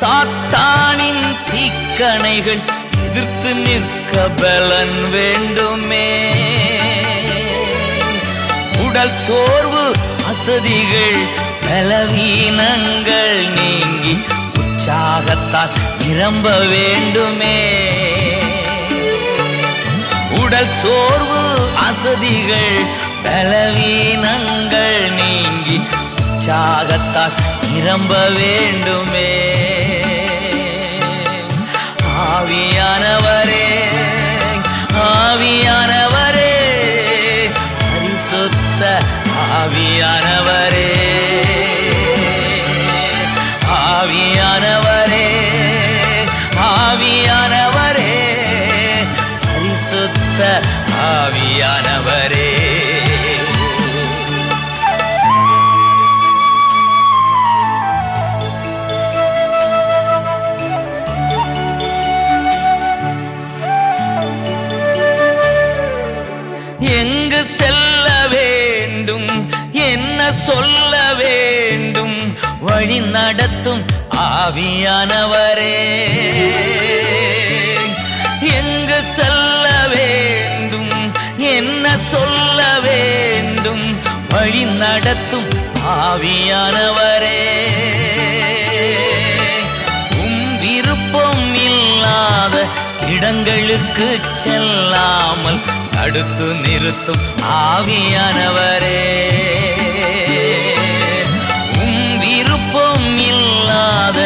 [0.00, 2.62] சாத்தானின் தீக்கணைகள்
[3.04, 6.08] எதிர்த்து நிற்க பலன் வேண்டுமே.
[8.86, 9.84] உடல் சோர்வு
[10.30, 11.20] அசதிகள்
[11.64, 14.14] பலவீனங்கள் நீங்கி
[14.60, 16.46] உற்சாகத்தால் நிரம்ப
[16.76, 17.56] வேண்டுமே.
[20.50, 21.40] உடல் சோர்வு
[21.86, 22.76] அசதிகள்
[23.24, 25.76] பலவீனங்கள் நீங்கி
[26.22, 27.34] உற்சாகத்தால்
[27.64, 29.32] நிரம்ப வேண்டுமே.
[32.28, 33.66] ஆவியானவரே
[35.08, 35.90] ஆவியான
[74.60, 75.74] ஆவியானவரே
[78.52, 80.94] எங்கு செல்ல வேண்டும்
[81.50, 83.84] என்ன சொல்ல வேண்டும்
[84.28, 85.46] வழி நடத்தும்
[86.00, 87.38] ஆவியானவரே.
[90.18, 92.56] உம் விருப்பம் இல்லாத
[93.14, 94.08] இடங்களுக்கு
[94.44, 97.24] செல்லாமல் தடுத்து நிறுத்தும்
[97.62, 99.00] ஆவியானவரே.
[101.78, 104.18] உம் விருப்பம் இல்லாத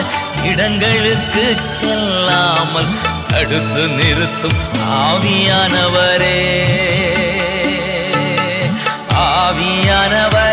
[0.45, 2.93] இடங்களுக்கு செல்லாமல்
[3.29, 4.59] தடுத்து நிறுத்தும்
[4.91, 6.39] ஆவியானவரே.
[9.17, 10.52] ஆவியானவர்.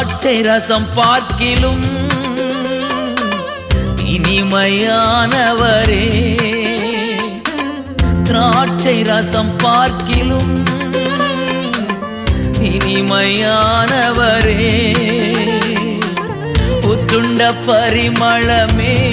[0.00, 1.82] திராட்சை ரசம் பார்க்கிலும்
[4.04, 6.08] இனிமையானவரே.
[8.24, 10.64] திராட்சை ரசம் பார்க்கிலும்
[12.60, 14.54] இனிமையானவரே.
[16.80, 19.12] புத்துண்ட பரிமளமே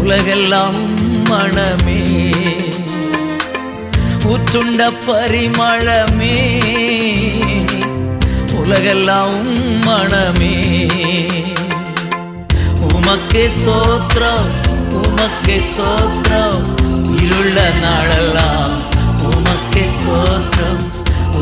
[0.00, 2.02] உலகெல்லாம் மனமே
[4.24, 6.60] உற்றுண்ட பரிமளமே
[8.62, 9.38] உலகெல்லாம்
[9.86, 10.54] மனமே.
[12.88, 14.48] உமக்கே சோத்ரம்
[15.00, 16.60] உமக்கே சோத்ரம்
[17.16, 18.74] இருள நாளெல்லாம்
[19.30, 20.82] உமக்கே சோத்ரம்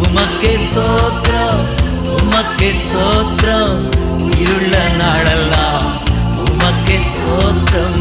[0.01, 1.63] உமக்கே சோத்ரம்
[2.17, 3.79] உமக்கே சோத்ரம்
[4.41, 5.89] இருள நாளெல்லாம்
[6.45, 8.01] உமக்கே சோத்ரம்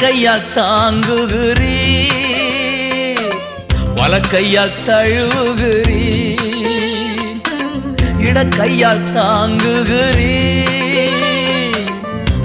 [0.00, 1.76] கையால் தாங்குகிறீ
[3.94, 6.02] வலக்கையால் தழுவுகிறீ
[8.20, 10.34] இடக்கையால் தாங்குகிறீ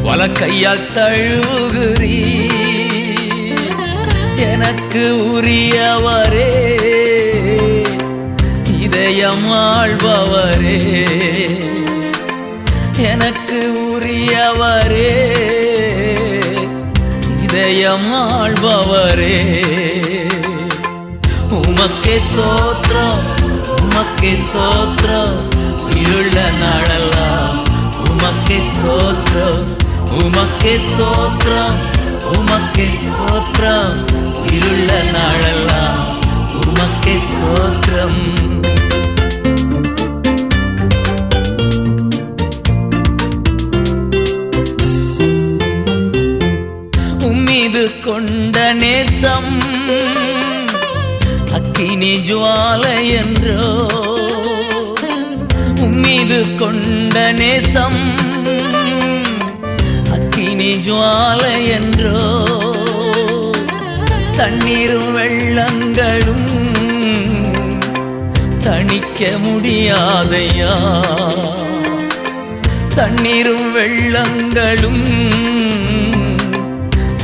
[0.02, 2.16] வலக்கையால் தழுவுகிறீ
[4.52, 6.52] எனக்கு உரியவரே
[8.80, 10.80] இதயம் ஆழ்பவரே
[12.98, 15.23] எனக்கு உரியவரே.
[17.76, 19.38] இதயம் ஆழ்பவரே
[21.60, 23.24] உமக்கே சோத்ரம்
[23.76, 25.40] உமக்கே சோத்ரம்
[25.94, 27.56] இருள நாளெல்லாம்
[28.04, 29.64] உமக்கே சோத்ரம்
[30.20, 31.80] உமக்கே சோத்ரம்
[32.34, 33.98] உமக்கே சோத்ரம்
[34.52, 36.04] இருள நாளெல்லாம்
[36.62, 38.22] உமக்கே சோத்ரம்
[52.04, 53.66] அக்னி ஜுவாலை என்றோ
[55.82, 58.00] உம்மீது கொண்ட நேசம்
[60.16, 62.24] அக்னி ஜுவாலை என்றோ
[64.36, 66.50] தண்ணீரும் வெள்ளங்களும்
[68.60, 70.74] தணிக்க முடியாதையா?
[72.96, 75.06] தண்ணீரும் வெள்ளங்களும்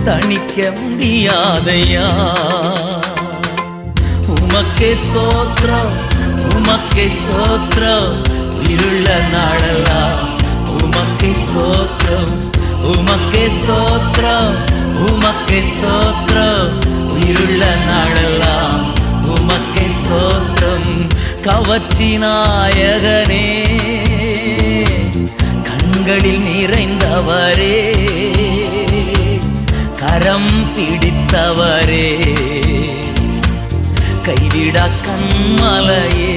[0.05, 2.07] தணிக்க முடியாதையா?
[4.59, 5.91] உமக்கே சோத்ரம்
[6.47, 8.15] உமக்கே சோத்ரம்
[8.69, 10.17] இருள நாளெல்லாம்
[10.77, 12.33] உமக்கே சோத்ரம்
[12.93, 14.57] உமக்கே சோத்ரம்
[15.05, 16.73] உமக்கே சோத்ரம்
[17.27, 18.83] இருள நாளெல்லாம்
[19.35, 20.91] உமக்கே சோத்ரம்
[21.41, 23.45] கவர்ச்சி நாயகனே
[25.69, 27.77] கண்களில் நிறைந்தவரே
[29.99, 32.05] கரம் பிடித்தவரே.
[34.29, 36.31] கைவிடா கண்மலையே.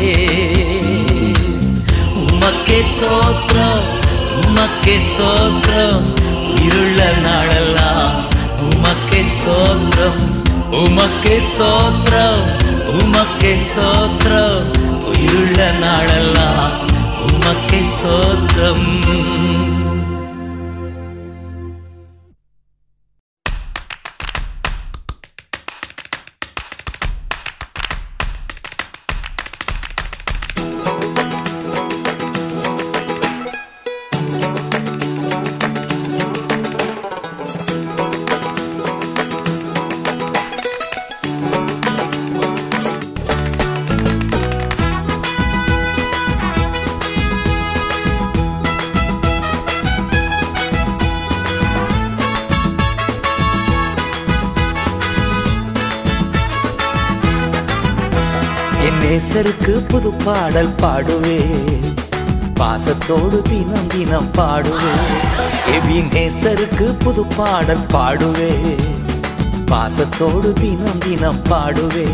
[2.23, 3.83] உமக்கே சோத்ரம்
[4.41, 6.05] உமக்கே சோத்ரம்
[6.65, 8.17] இருள நாளெல்லாம்
[8.67, 10.21] உமக்கே சோத்ரம்
[10.83, 12.43] உமக்கே சோத்ரம்
[12.95, 14.65] உமக்கே சோத்ரம்
[15.25, 16.73] இருள நாளெல்லாம்
[17.27, 18.87] உமக்கே சோத்ரம்
[60.25, 61.41] பாடல் பாடுவே.
[62.55, 64.93] பாசத்தோடு தினம் தினம் பாடுவே.
[65.67, 68.77] எபி நேசருக்கு புது பாடல் பாடுவே.
[69.67, 72.07] பாசத்தோடு தினம் தினம் பாடுவே.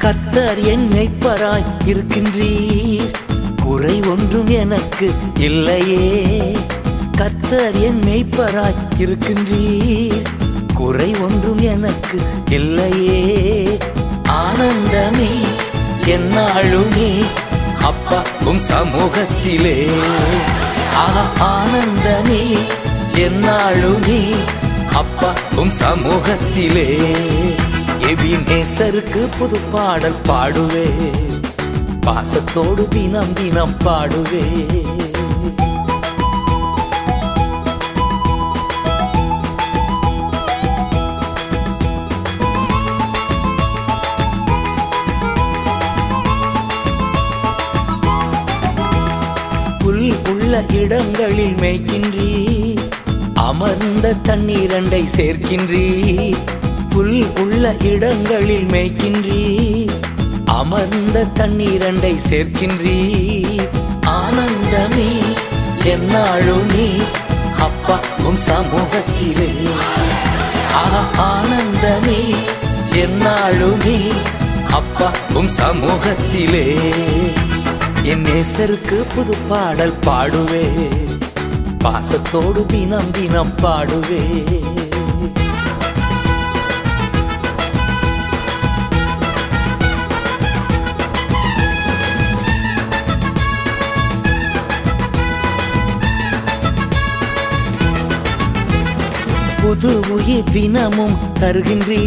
[0.00, 3.10] கத்தர் என்னை பராய் இருக்கின்றீர்.
[3.62, 6.56] குறை ஒன்றும் எனக்கு இல்லையே.
[7.16, 10.35] கத்தர் என்னை பராய் இருக்கின்றீர்.
[10.86, 12.18] குறை ஒன்றும் எனக்கு
[12.50, 13.22] இல்லையே.
[14.24, 15.30] ஆனந்தமே
[16.04, 17.24] என்னாளுமே
[17.82, 19.88] அப்பா உன் சமூகத்திலே.
[20.94, 22.56] ஆஹா ஆனந்தமே
[23.14, 24.20] என்னாளுமே
[24.92, 26.88] அப்பா உன் சமூகத்திலே.
[28.00, 30.88] எவி நேசருக்கு புது பாடல் பாடுவே
[32.00, 34.46] பாசத்தோடு தினம் தினம் பாடுவே
[50.48, 52.26] உள்ள இடங்களில் மேய்க்கின்றீ
[53.34, 55.86] அமர்ந்த தண்ணீரண்டை சேர்க்கின்றீ
[56.88, 59.40] புல் உள்ள இடங்களில் மேய்க்கின்றீ
[60.58, 62.94] அமர்ந்த தண்ணீரண்டை சேர்க்கின்றீ.
[64.14, 65.08] ஆனந்தமே
[65.92, 66.86] என்னாலும் நீ
[67.66, 67.96] அப்பா
[68.28, 69.50] உன் சமூகத்திலே
[71.26, 72.20] ஆனந்தமே
[73.02, 73.98] என்னாலும் நீ
[74.80, 76.66] அப்பா உன் சமூகத்திலே.
[78.10, 80.66] என் நேசருக்கு புது பாடல் பாடுவே.
[81.78, 84.22] பாசத்தோடு தினம் தினம் பாடுவே.
[99.62, 102.02] புது உயிர் தினமும் தருகின்றீ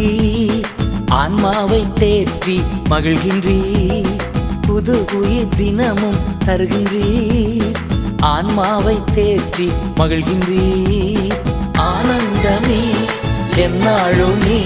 [1.12, 2.56] ஆன்மாவை தேற்றி
[2.88, 3.58] மகிழ்கின்றீ
[4.70, 7.78] புது உயிர் தினமும் தருகின்றீர்.
[8.20, 9.66] ஆன்மாவை தேற்றி
[9.96, 11.34] மகிழ்கின்றீர்.
[11.74, 12.82] ஆனந்தமே
[13.56, 14.58] என்னாலும் நீ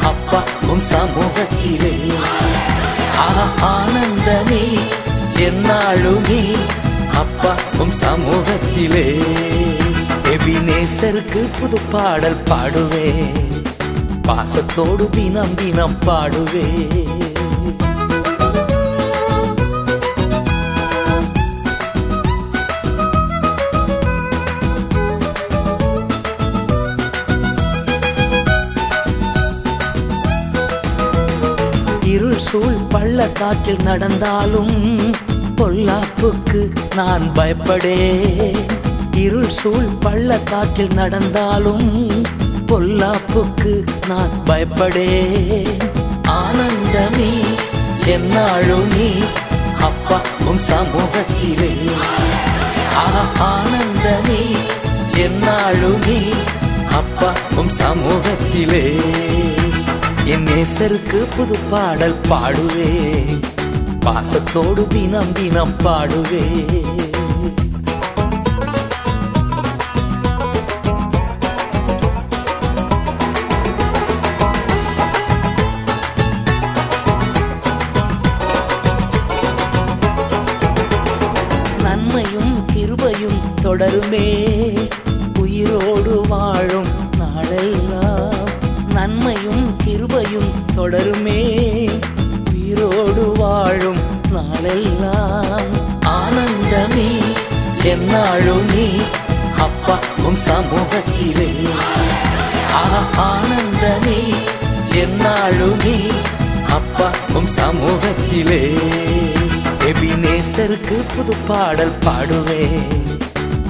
[0.00, 1.94] அப்பா உன் சமூகத்திலே.
[3.60, 4.62] ஆனந்தமே
[5.34, 6.40] என்னாலும் நீ
[7.12, 9.06] அப்பா உன் சமூகத்திலே.
[10.34, 13.08] எபினேசருக்கு புது பாடல் பாடுவே
[14.22, 16.68] பாசத்தோடு தினம் தினம் பாடுவே
[32.92, 35.14] பள்ளத்தாக்கில் நடந்தாலும்
[35.56, 36.60] பொல்லாப்புக்கு
[36.94, 38.58] நான் பயப்படேன்.
[39.16, 42.10] இருள் சூழ் பள்ளத்தாக்கில் நடந்தாலும்
[42.66, 45.78] பொல்லாப்புக்கு நான் பயப்படேன்.
[46.28, 47.32] ஆனந்தமே
[48.06, 49.10] என்னாலும் நீ
[49.80, 51.72] அப்பா உன் சமூகத்திலே.
[53.40, 54.42] ஆனந்தமே
[55.16, 56.20] என்னாலும் நீ
[56.92, 58.84] அப்பா உன் சமூகத்திலே.
[60.26, 62.90] என் நேசருக்கு புது பாடல் பாடுவே
[64.00, 66.44] பாசத்தோடு தினம் தினம் பாடுவே
[111.02, 112.82] புது புது பாடல் பாடுவே.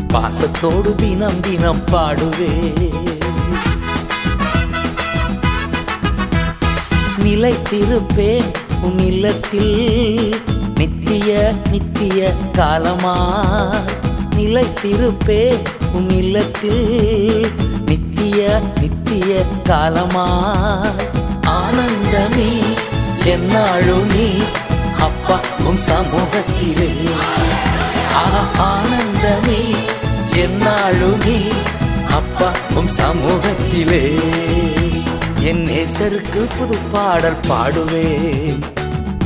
[0.08, 2.72] பாசத்தோடு தினம் தினம் பாடுவே.
[7.24, 8.44] நிலைத்திருப்பேன்
[8.80, 10.42] உன் இல்லத்தில்.
[10.74, 13.36] நித்திய நித்திய காலமா?
[14.36, 15.58] நிலைத்திருப்பேன்
[15.92, 17.50] உன் இல்லத்தில்.
[17.86, 20.46] நித்திய நித்திய காலமா?
[21.46, 22.58] ஆனந்தமே
[23.24, 24.42] என்னாழு நீ?
[25.02, 26.90] அப்பா உன் சமூகத்திலே.
[28.14, 29.60] ஆஹா, ஆனந்தமே
[30.36, 31.20] என்னாலும்
[32.10, 34.18] அப்பா உன் சமூகத்திலே.
[35.40, 38.60] என் நேசருக்கு புது பாடல் பாடுவேன்.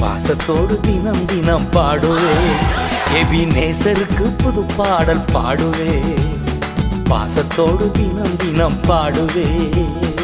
[0.01, 2.61] பாசத்தோடு தினம் தினம் பாடுவேன்.
[3.14, 6.39] எபி நேசருக்கு புது பாடல் பாடுவேன்.
[7.05, 10.16] பாசத்தோடு தினம் தினம் பாடுவேன்.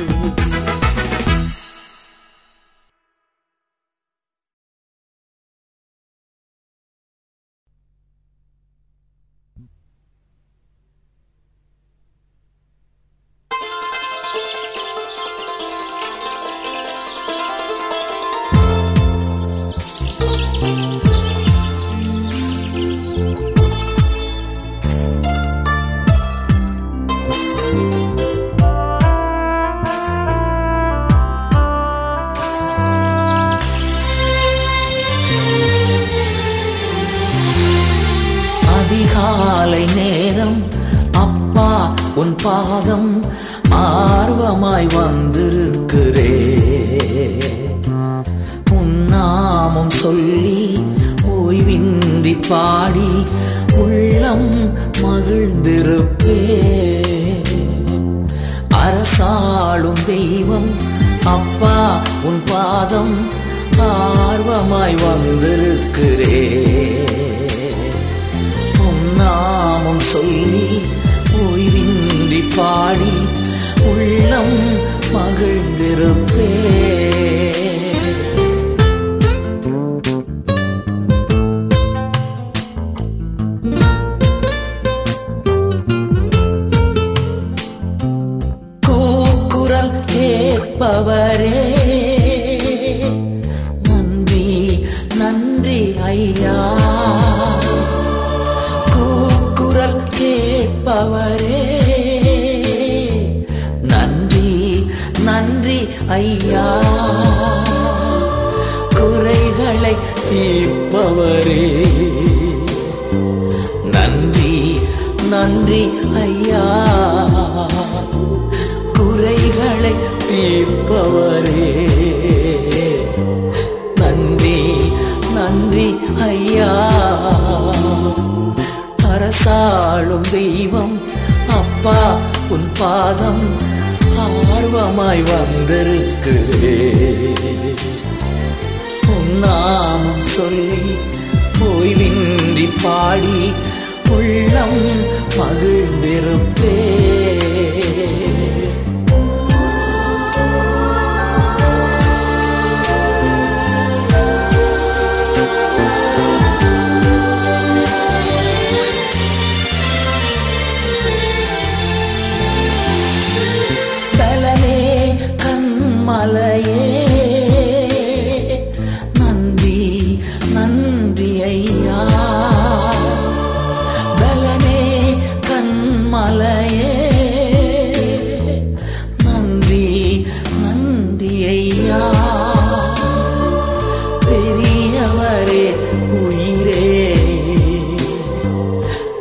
[184.43, 185.65] பெரியவரே
[186.11, 186.87] உயிரே.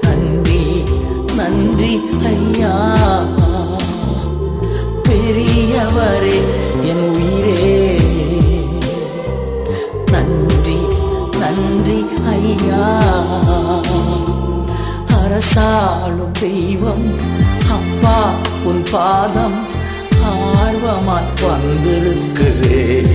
[0.02, 0.84] நன்றி
[1.36, 2.74] நன்றி ஐயா.
[5.10, 6.38] பெரியவரே
[6.84, 7.68] என் உயிரே.
[10.12, 10.80] நன்றி
[11.40, 12.84] நன்றி ஐயா.
[15.22, 17.08] அரசாளும் தெய்வம்
[17.70, 18.18] அப்பா
[18.64, 19.60] உன் பாதம்
[20.32, 23.10] ஆர்வமாய் வந்திருக்கிறேன்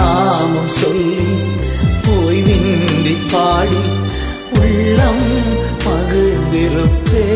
[0.00, 1.28] நாமம் சொல்லி
[2.14, 3.82] ஓய்வின்றி பாடி
[4.60, 5.24] உள்ளம்
[5.84, 7.26] மகிழ்ந்திருப்பே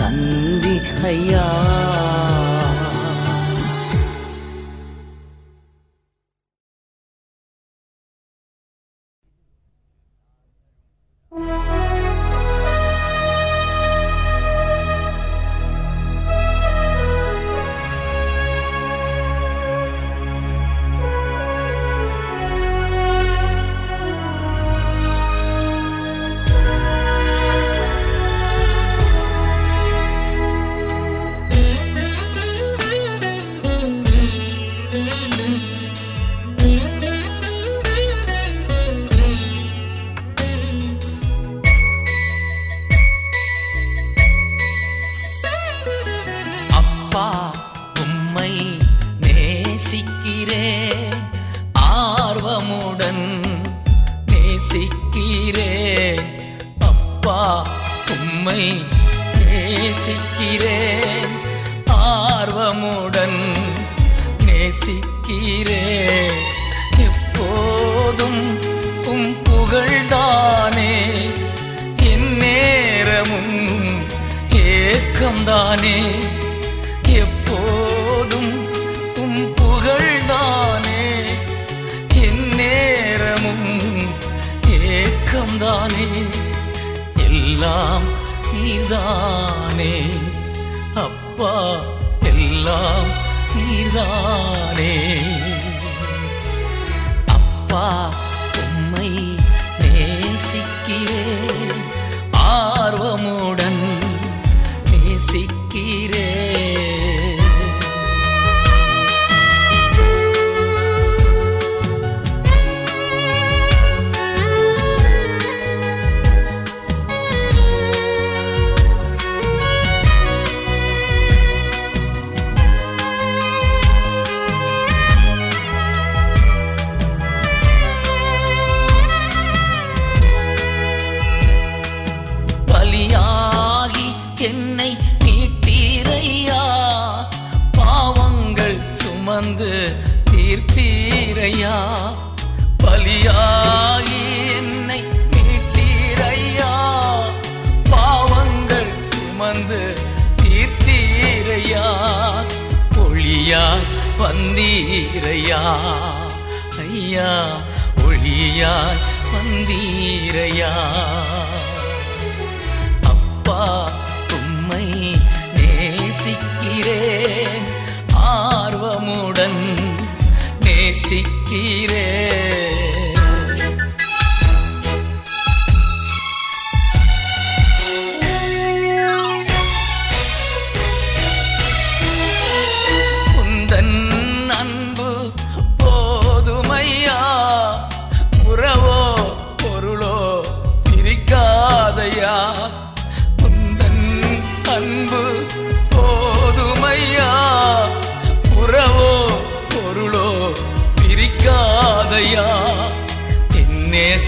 [0.00, 0.76] நன்றி
[1.06, 1.44] ஐயா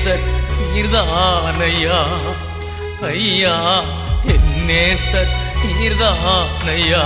[0.04, 0.24] நேசர்
[0.54, 1.98] நீர்தானையா
[3.08, 3.52] ஐயா
[4.32, 7.02] என் நேசர் நீர்தானையா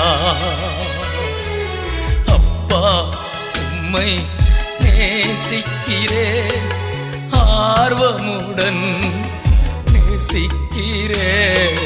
[2.36, 2.82] அப்பா
[3.64, 4.10] உம்மை
[4.84, 6.68] நேசிக்கிறேன்.
[7.42, 8.84] ஆர்வமுடன்
[9.92, 11.82] நேசிக்கிறேன்.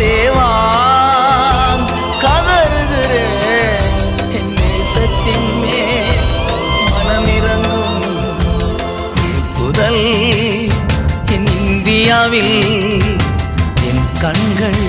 [0.00, 0.48] தேவா
[2.22, 3.24] கதறுகிறே.
[4.38, 6.20] என் தேசத்தின் மேல்
[6.92, 8.06] மனமிறங்கும்
[9.58, 10.04] புதல்
[11.36, 12.56] என் இந்தியாவில்
[13.88, 14.82] என் கண்கள்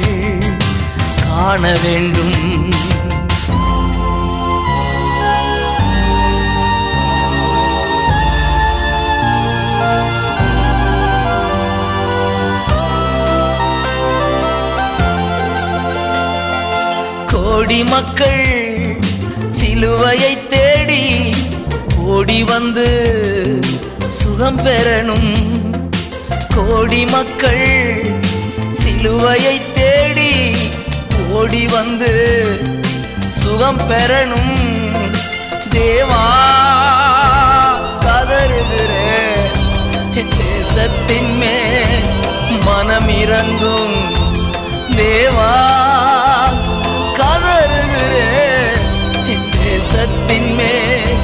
[1.23, 2.48] காண வேண்டும்.
[17.60, 18.44] கோடி மக்கள்
[19.60, 21.34] சிலுவையை தேடி
[22.15, 22.86] ஓடி வந்து
[24.19, 25.34] சுகம் பெறணும்.
[26.56, 27.65] கோடி மக்கள்
[28.81, 30.31] சிலுவையை தேடி
[31.40, 32.11] ஓடி வந்து
[33.41, 34.56] சுகம் பெறணும்.
[35.77, 36.23] தேவா
[38.06, 38.94] கதறுகிற
[40.38, 41.99] தேசத்தின் மேல்
[42.65, 43.98] மனம் இறங்கும்
[45.02, 45.52] தேவா
[50.10, 51.15] உள்ளத்தின் மேல்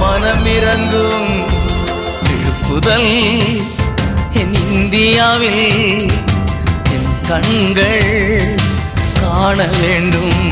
[0.00, 1.30] மனமிறங்கும்
[2.26, 3.12] திருப்புதல்
[4.40, 5.64] என் இந்தியாவில்
[6.94, 8.56] என் கண்கள்
[9.20, 10.51] காண வேண்டும்.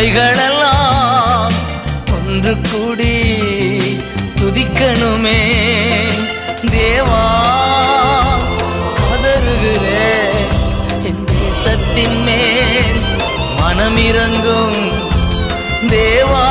[0.00, 1.52] அவைகளெல்லாம்
[2.12, 3.16] ஒன்று கூடி
[4.38, 5.40] துதிக்கணுமே.
[6.76, 7.24] தேவா
[9.00, 10.06] கதறுகிறே
[11.08, 12.96] என் தேசத்தின் மேல்
[13.58, 14.80] மனமிறங்கும்.
[15.88, 16.48] தேவா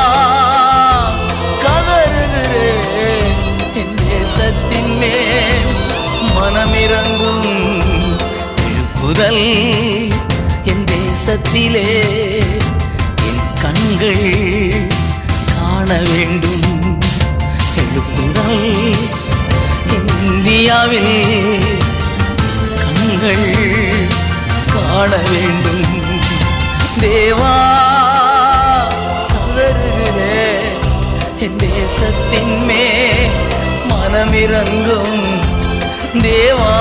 [1.65, 2.71] கதறுகிறே
[3.81, 5.73] என் தேசத்தின் மேல்
[6.37, 7.51] மனமிறங்கும்.
[9.01, 9.43] புதல்
[10.65, 11.87] என் தேசத்திலே.
[14.01, 14.85] கண்கள்
[15.47, 16.67] காண வேண்டும்.
[17.81, 18.61] எழுப்புதல்
[19.95, 21.15] இந்தியாவில்
[22.79, 23.49] கண்கள்
[24.73, 25.83] காண வேண்டும்.
[27.01, 27.51] தேவா
[29.33, 30.39] தவறுகிறே
[31.39, 32.87] என் தேசத்தின் மே
[33.91, 35.19] மனமிறங்கும்.
[36.29, 36.73] தேவா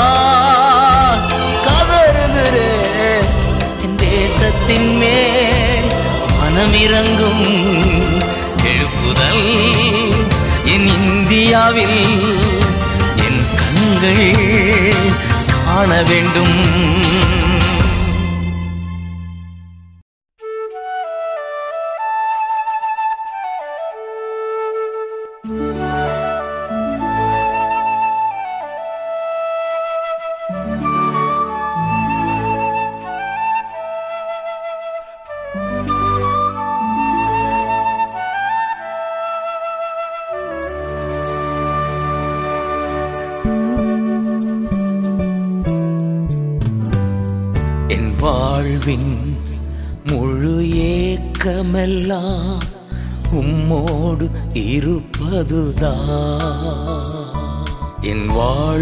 [1.67, 2.73] கதறுகிறே
[3.83, 5.17] என் தேசத்தின் மே
[6.59, 7.45] மனமிறங்கும்
[8.71, 9.45] எழுப்புதல்
[10.73, 12.01] என் இந்தியாவில்
[13.27, 14.27] என் கண்கள்
[15.53, 16.59] காண வேண்டும்.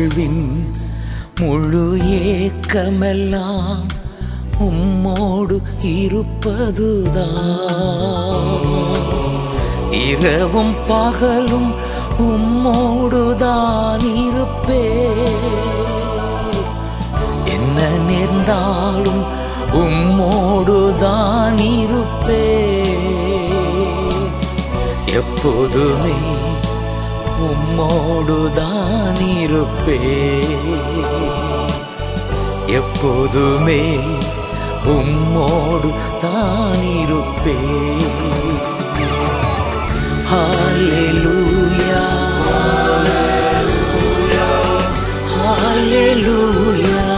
[0.06, 0.42] வாழ்வின்
[1.40, 1.84] முழு
[2.16, 3.86] ஏக்கமெல்லாம்
[4.66, 5.56] உம்மோடு
[5.92, 7.40] இருப்பதுதான்.
[10.02, 11.70] இரவும் பகலும்
[12.26, 14.84] உம்மோடுதான் இருப்பே
[17.54, 19.24] என்ன நேர்ந்தாலும்
[19.82, 22.44] உம்மோடுதான் இருப்பே
[25.16, 26.16] எப்போதுமே
[27.44, 30.00] உம்மோடுதான் இருப்பே
[32.66, 33.82] எப்போதுமே
[34.84, 35.90] உம்மோடு
[36.20, 37.58] தான் இருப்பே
[40.28, 42.04] ஹalleluya.
[45.34, 47.15] ஹalleluya.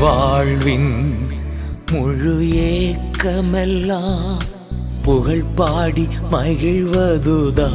[0.00, 0.92] வாழ்வின்
[1.92, 2.34] முழு
[2.68, 4.38] ஏக்கமெல்லாம்
[5.02, 7.70] புகழ் பாடி மகிழ்வதுதா.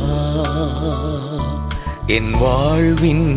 [2.07, 3.27] என் வாழ்வின்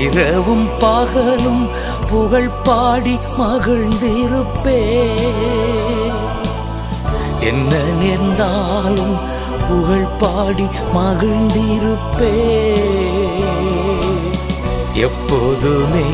[0.00, 1.68] இரவும் பகலும்
[2.10, 4.80] புகழ் பாடி மகிழ்ந்திருப்பே
[7.40, 9.18] என்ன நேர்ந்தாலும்
[9.68, 12.38] புகழ் பாடி மகிழ்ந்திருப்பே.
[14.94, 16.10] எப்போதுமே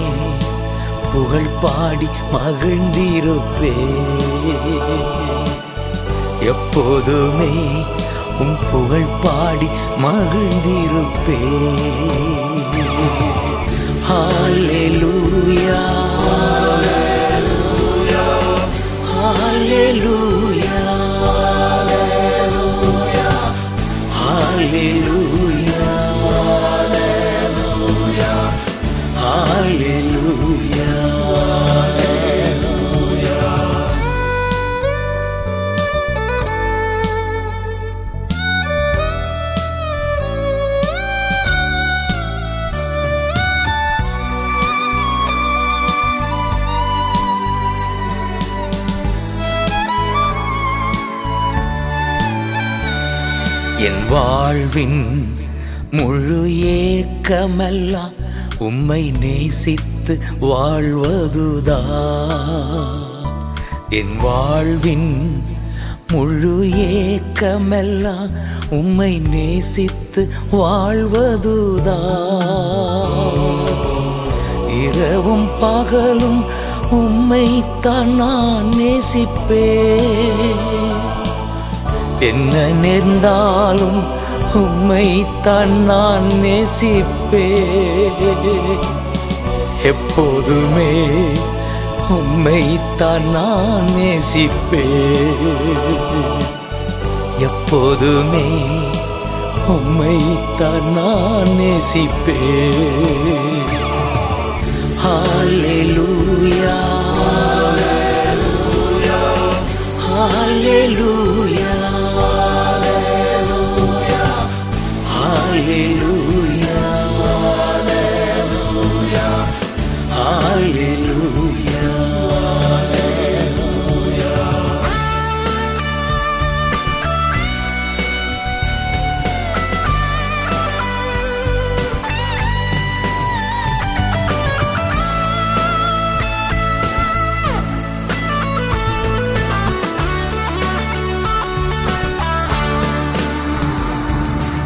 [1.12, 3.72] புகழ் பாடி மகிழ்ந்திருப்பே.
[6.40, 7.84] எப்போதுமே
[8.38, 9.68] உன் புகழ் பாடி
[9.98, 11.42] மகிழ்ந்திருப்பே.
[14.10, 15.82] ஹalleluya
[19.24, 20.34] ஹalleluya.
[24.74, 25.23] Hallelujah.
[54.14, 55.32] வாழ்வின்
[55.90, 58.14] முழு ஏக்கமெல்லாம்
[58.58, 61.80] உம்மை நேசித்து வாழ்வதுதா.
[63.88, 65.42] என் வாழ்வின்
[66.12, 68.30] முழு ஏக்கமெல்லாம்
[68.70, 71.98] உம்மை நேசித்து வாழ்வதுதா.
[74.82, 76.44] இரவும் பகலும்
[76.90, 79.82] உம்மைத்தான் நான் நேசிப்பேன்.
[82.26, 83.98] என்ன நேர்ந்தாலும்
[84.60, 87.46] உம்மைத்தான் நான் நேசிப்பே
[89.90, 90.92] எப்போதுமே
[92.16, 94.84] உம்மைத்தான் நான் நேசிப்பே
[97.48, 98.46] எப்போதுமே
[99.74, 102.38] உம்மைத்தான் தான் நான் நேசிப்பே
[105.05, 106.76] ஹalleluya
[107.18, 109.18] ஹalleluya
[110.06, 111.23] ஹalleluya.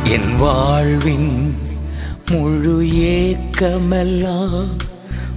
[0.09, 1.31] என் வாழ்வின்
[2.31, 2.77] முழு
[3.11, 4.77] ஏக்கமெல்லாம்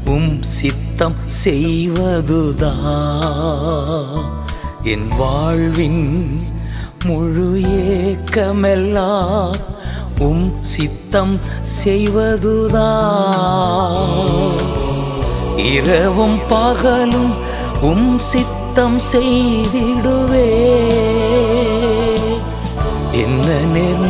[0.05, 2.73] உம் சித்தம் செய்வதுதா
[4.83, 6.03] என் வாழ்வின்
[7.05, 9.59] முழு ஏக்கமெல்லாம்
[10.19, 11.39] உம் சித்தம்
[11.83, 12.89] செய்வதுதா
[15.73, 17.33] இரவும் பகலும்
[17.81, 20.49] உம் சித்தம் செய்திடுவே.
[23.13, 24.00] என்ன நேர்ந்தாலும்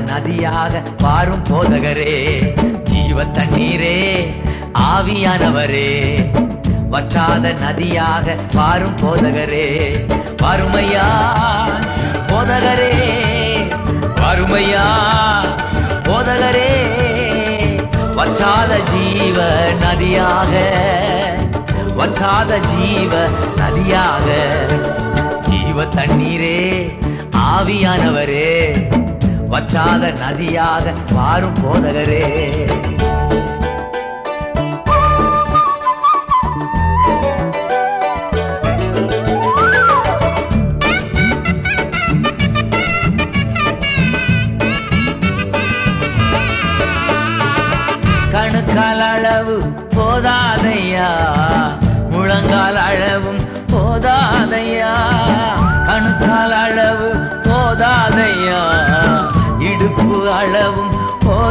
[0.03, 2.13] நதியாக பாரும் போதகரே
[2.83, 3.97] ஜீவ தண்ணீரே
[4.79, 5.89] ஆவியானவரே.
[6.89, 9.67] வற்றாத நதியாக பாரும் போதகரே
[10.41, 11.07] வறுமையா
[12.27, 12.93] போதகரே.
[14.15, 14.85] வறுமையா
[16.03, 16.71] போதகரே.
[18.15, 19.37] வற்றாத ஜீவ
[19.79, 20.53] நதியாக
[21.95, 24.27] வற்றாத ஜீவ நதியாக.
[25.49, 26.59] ஜீவ தண்ணீரே
[27.37, 28.51] ஆவியானவரே.
[29.53, 32.21] வற்றாத நதியாக மாறும் போதகரே.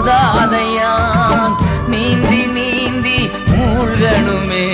[0.02, 0.92] போதாதையா
[1.88, 3.18] நீந்தி நீந்தி
[3.50, 4.64] மூழ்கணுமே.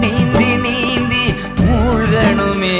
[0.00, 1.22] நீந்தி நீந்தி
[1.60, 2.74] மூழ்கணுமே.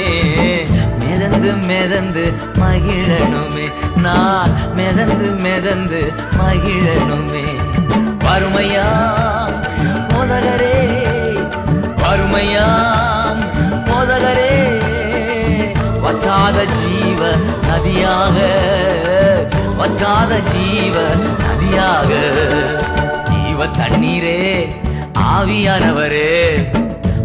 [0.99, 2.25] மிதந்து மிதந்து
[2.61, 3.65] மகிழணுமே.
[4.01, 6.01] நான் மிதந்து மிதந்து
[6.37, 7.45] மகிழணுமே.
[8.25, 8.87] வறுமையா
[10.13, 10.77] முதலரே
[12.01, 12.67] வறுமையா
[13.89, 14.53] முதலரே
[16.03, 17.21] வற்றாத ஜீவ
[17.67, 18.35] நதியாக
[19.87, 20.95] வற்றாத ஜீவ
[21.41, 22.09] நதியாக.
[23.29, 24.39] ஜீவ தண்ணீரே
[25.33, 26.31] ஆவியானவரே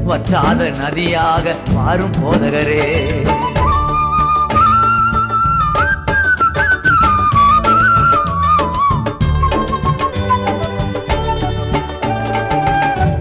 [0.08, 2.86] வற்றாத நதியாக மாறும் போதகரே.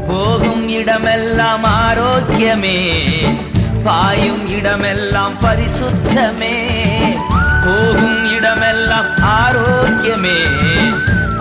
[0.07, 2.79] போகும் இடமெல்லாம் ஆரோக்கியமே
[3.83, 6.55] பாயும் இடமெல்லாம் பரிசுத்தமே.
[7.65, 8.20] போகும்
[8.51, 10.37] இடமெல்லாம் ஆரோக்கியமே.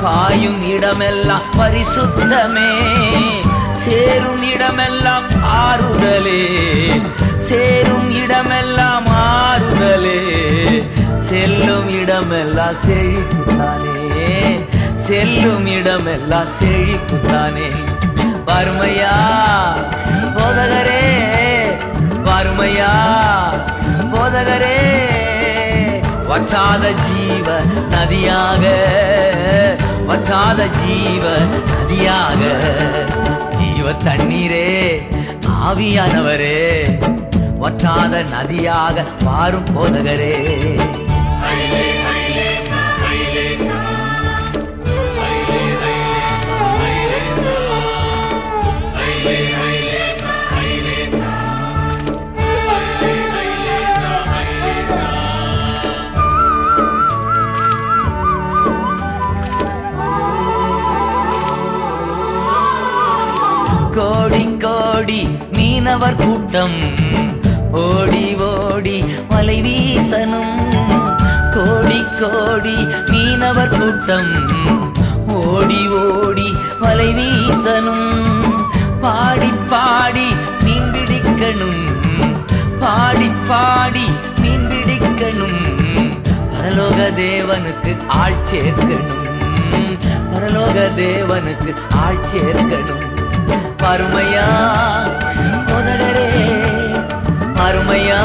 [0.02, 2.68] பாயும் இடமெல்லாம் பரிசுத்தமே.
[3.84, 6.46] சேரும் இடமெல்லாம் ஆறுதலே.
[7.48, 10.20] சேரும் இடமெல்லாம் ஆறுதலே.
[11.28, 13.98] செல்லும் இடமெல்லாம் செழிப்புத்தானே
[15.06, 17.70] செல்லும் இடமெல்லாம் செழிப்புத்தானே
[18.46, 19.16] வறுமையா?
[20.36, 21.04] போதகரே.
[22.24, 22.92] வறுமையா?
[24.12, 24.89] போதகரே.
[26.30, 27.48] வற்றாத ஜீவ
[27.92, 28.64] நதியாக
[30.08, 31.24] வற்றாத ஜீவ
[31.62, 32.40] நதியாக.
[33.58, 34.68] ஜீவ தண்ணீரே
[35.68, 36.56] ஆவியானவரே
[37.62, 40.34] வற்றாத நதியாக மாறும் போதகரே.
[64.10, 66.78] கோடி கோடி மீனவர் கூட்டம்.
[67.72, 70.56] ஓடி ஓடி வலை வீசனும்
[71.54, 72.74] கோடி கோடி
[73.10, 74.32] மீனவர் கூட்டம்.
[75.34, 76.48] ஓடி ஓடி
[76.80, 78.08] வலை வீசனும்
[79.00, 80.26] பாடி பாடி
[80.64, 81.84] மீன் பிடிக்கணும்.
[82.80, 84.06] பாடி பாடி
[84.40, 85.62] மீன் பிடிக்கணும்.
[86.52, 89.22] பரலோக தேவனுக்கு ஆள் சேர்க்கணும்.
[90.32, 91.72] பரலோக தேவனுக்கு
[92.04, 93.09] ஆள் சேர்க்கணும்.
[93.82, 94.46] பருமையா
[95.68, 96.28] போதகரே
[97.58, 98.20] பருமையா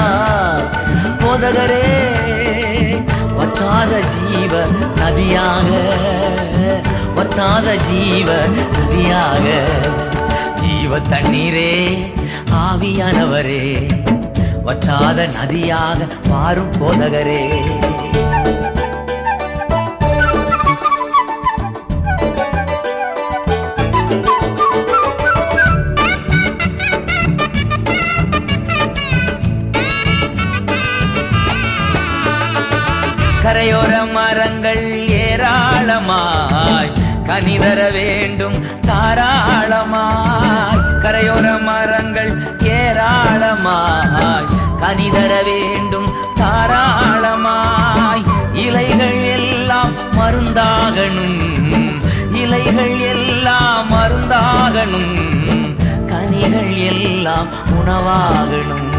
[1.22, 1.86] போதகரே
[3.38, 4.54] வற்றாத ஜீவ
[5.00, 5.70] நதியாக
[7.18, 9.46] வற்றாத ஜீவ நதியாக.
[10.62, 11.72] ஜீவ தண்ணீரே
[12.62, 13.62] ஆவியானவரே
[14.64, 16.00] வற்றாத நதியாக
[16.30, 17.42] மாறும் போதகரே
[33.66, 36.92] கரையோர மரங்கள் ஏராளமாய்
[37.26, 41.04] கனி தர வேண்டும் தாராளமாய்.
[41.04, 44.46] கரையோர மரங்கள் ஏராளமாய்
[44.80, 48.24] கனி தர வேண்டும் தாராளமாய்.
[48.54, 52.04] இலைகள் எல்லாம் மருந்தாகணும்.
[52.34, 55.76] இலைகள் எல்லாம் மருந்தாகணும்.
[56.08, 58.92] கனிகள் எல்லாம் உணவாகணும்.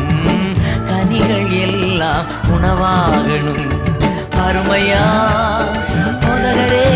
[0.86, 3.85] கனிகள் எல்லாம் உணவாகணும்.
[4.46, 5.04] அருமையா
[6.20, 6.88] முதகரே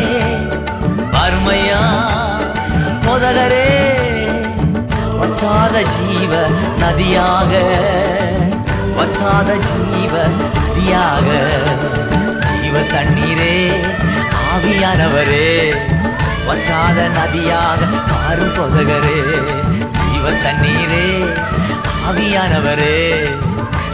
[1.12, 1.82] அருமையா
[3.00, 3.68] முதகரே
[5.18, 6.46] வற்றாத ஜீவ
[6.78, 7.52] நதியாக
[8.96, 11.26] வற்றாத ஜீவ நதியாக.
[12.36, 13.70] ஜீவ தண்ணீரே
[14.52, 15.74] ஆவியானவரே.
[16.46, 19.20] வற்றாத நதியாக மாறும் பொதகரே.
[19.90, 21.34] ஜீவ தண்ணீரே
[22.10, 23.28] ஆவியானவரே.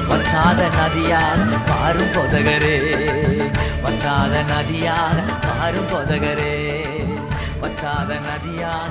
[0.08, 3.15] வற்றாத நதியாக மாறும் பொதகரே.
[3.86, 6.54] பற்றாத நதியாக மாறும் பொதகரே.
[7.60, 8.90] பற்றாத நதியாக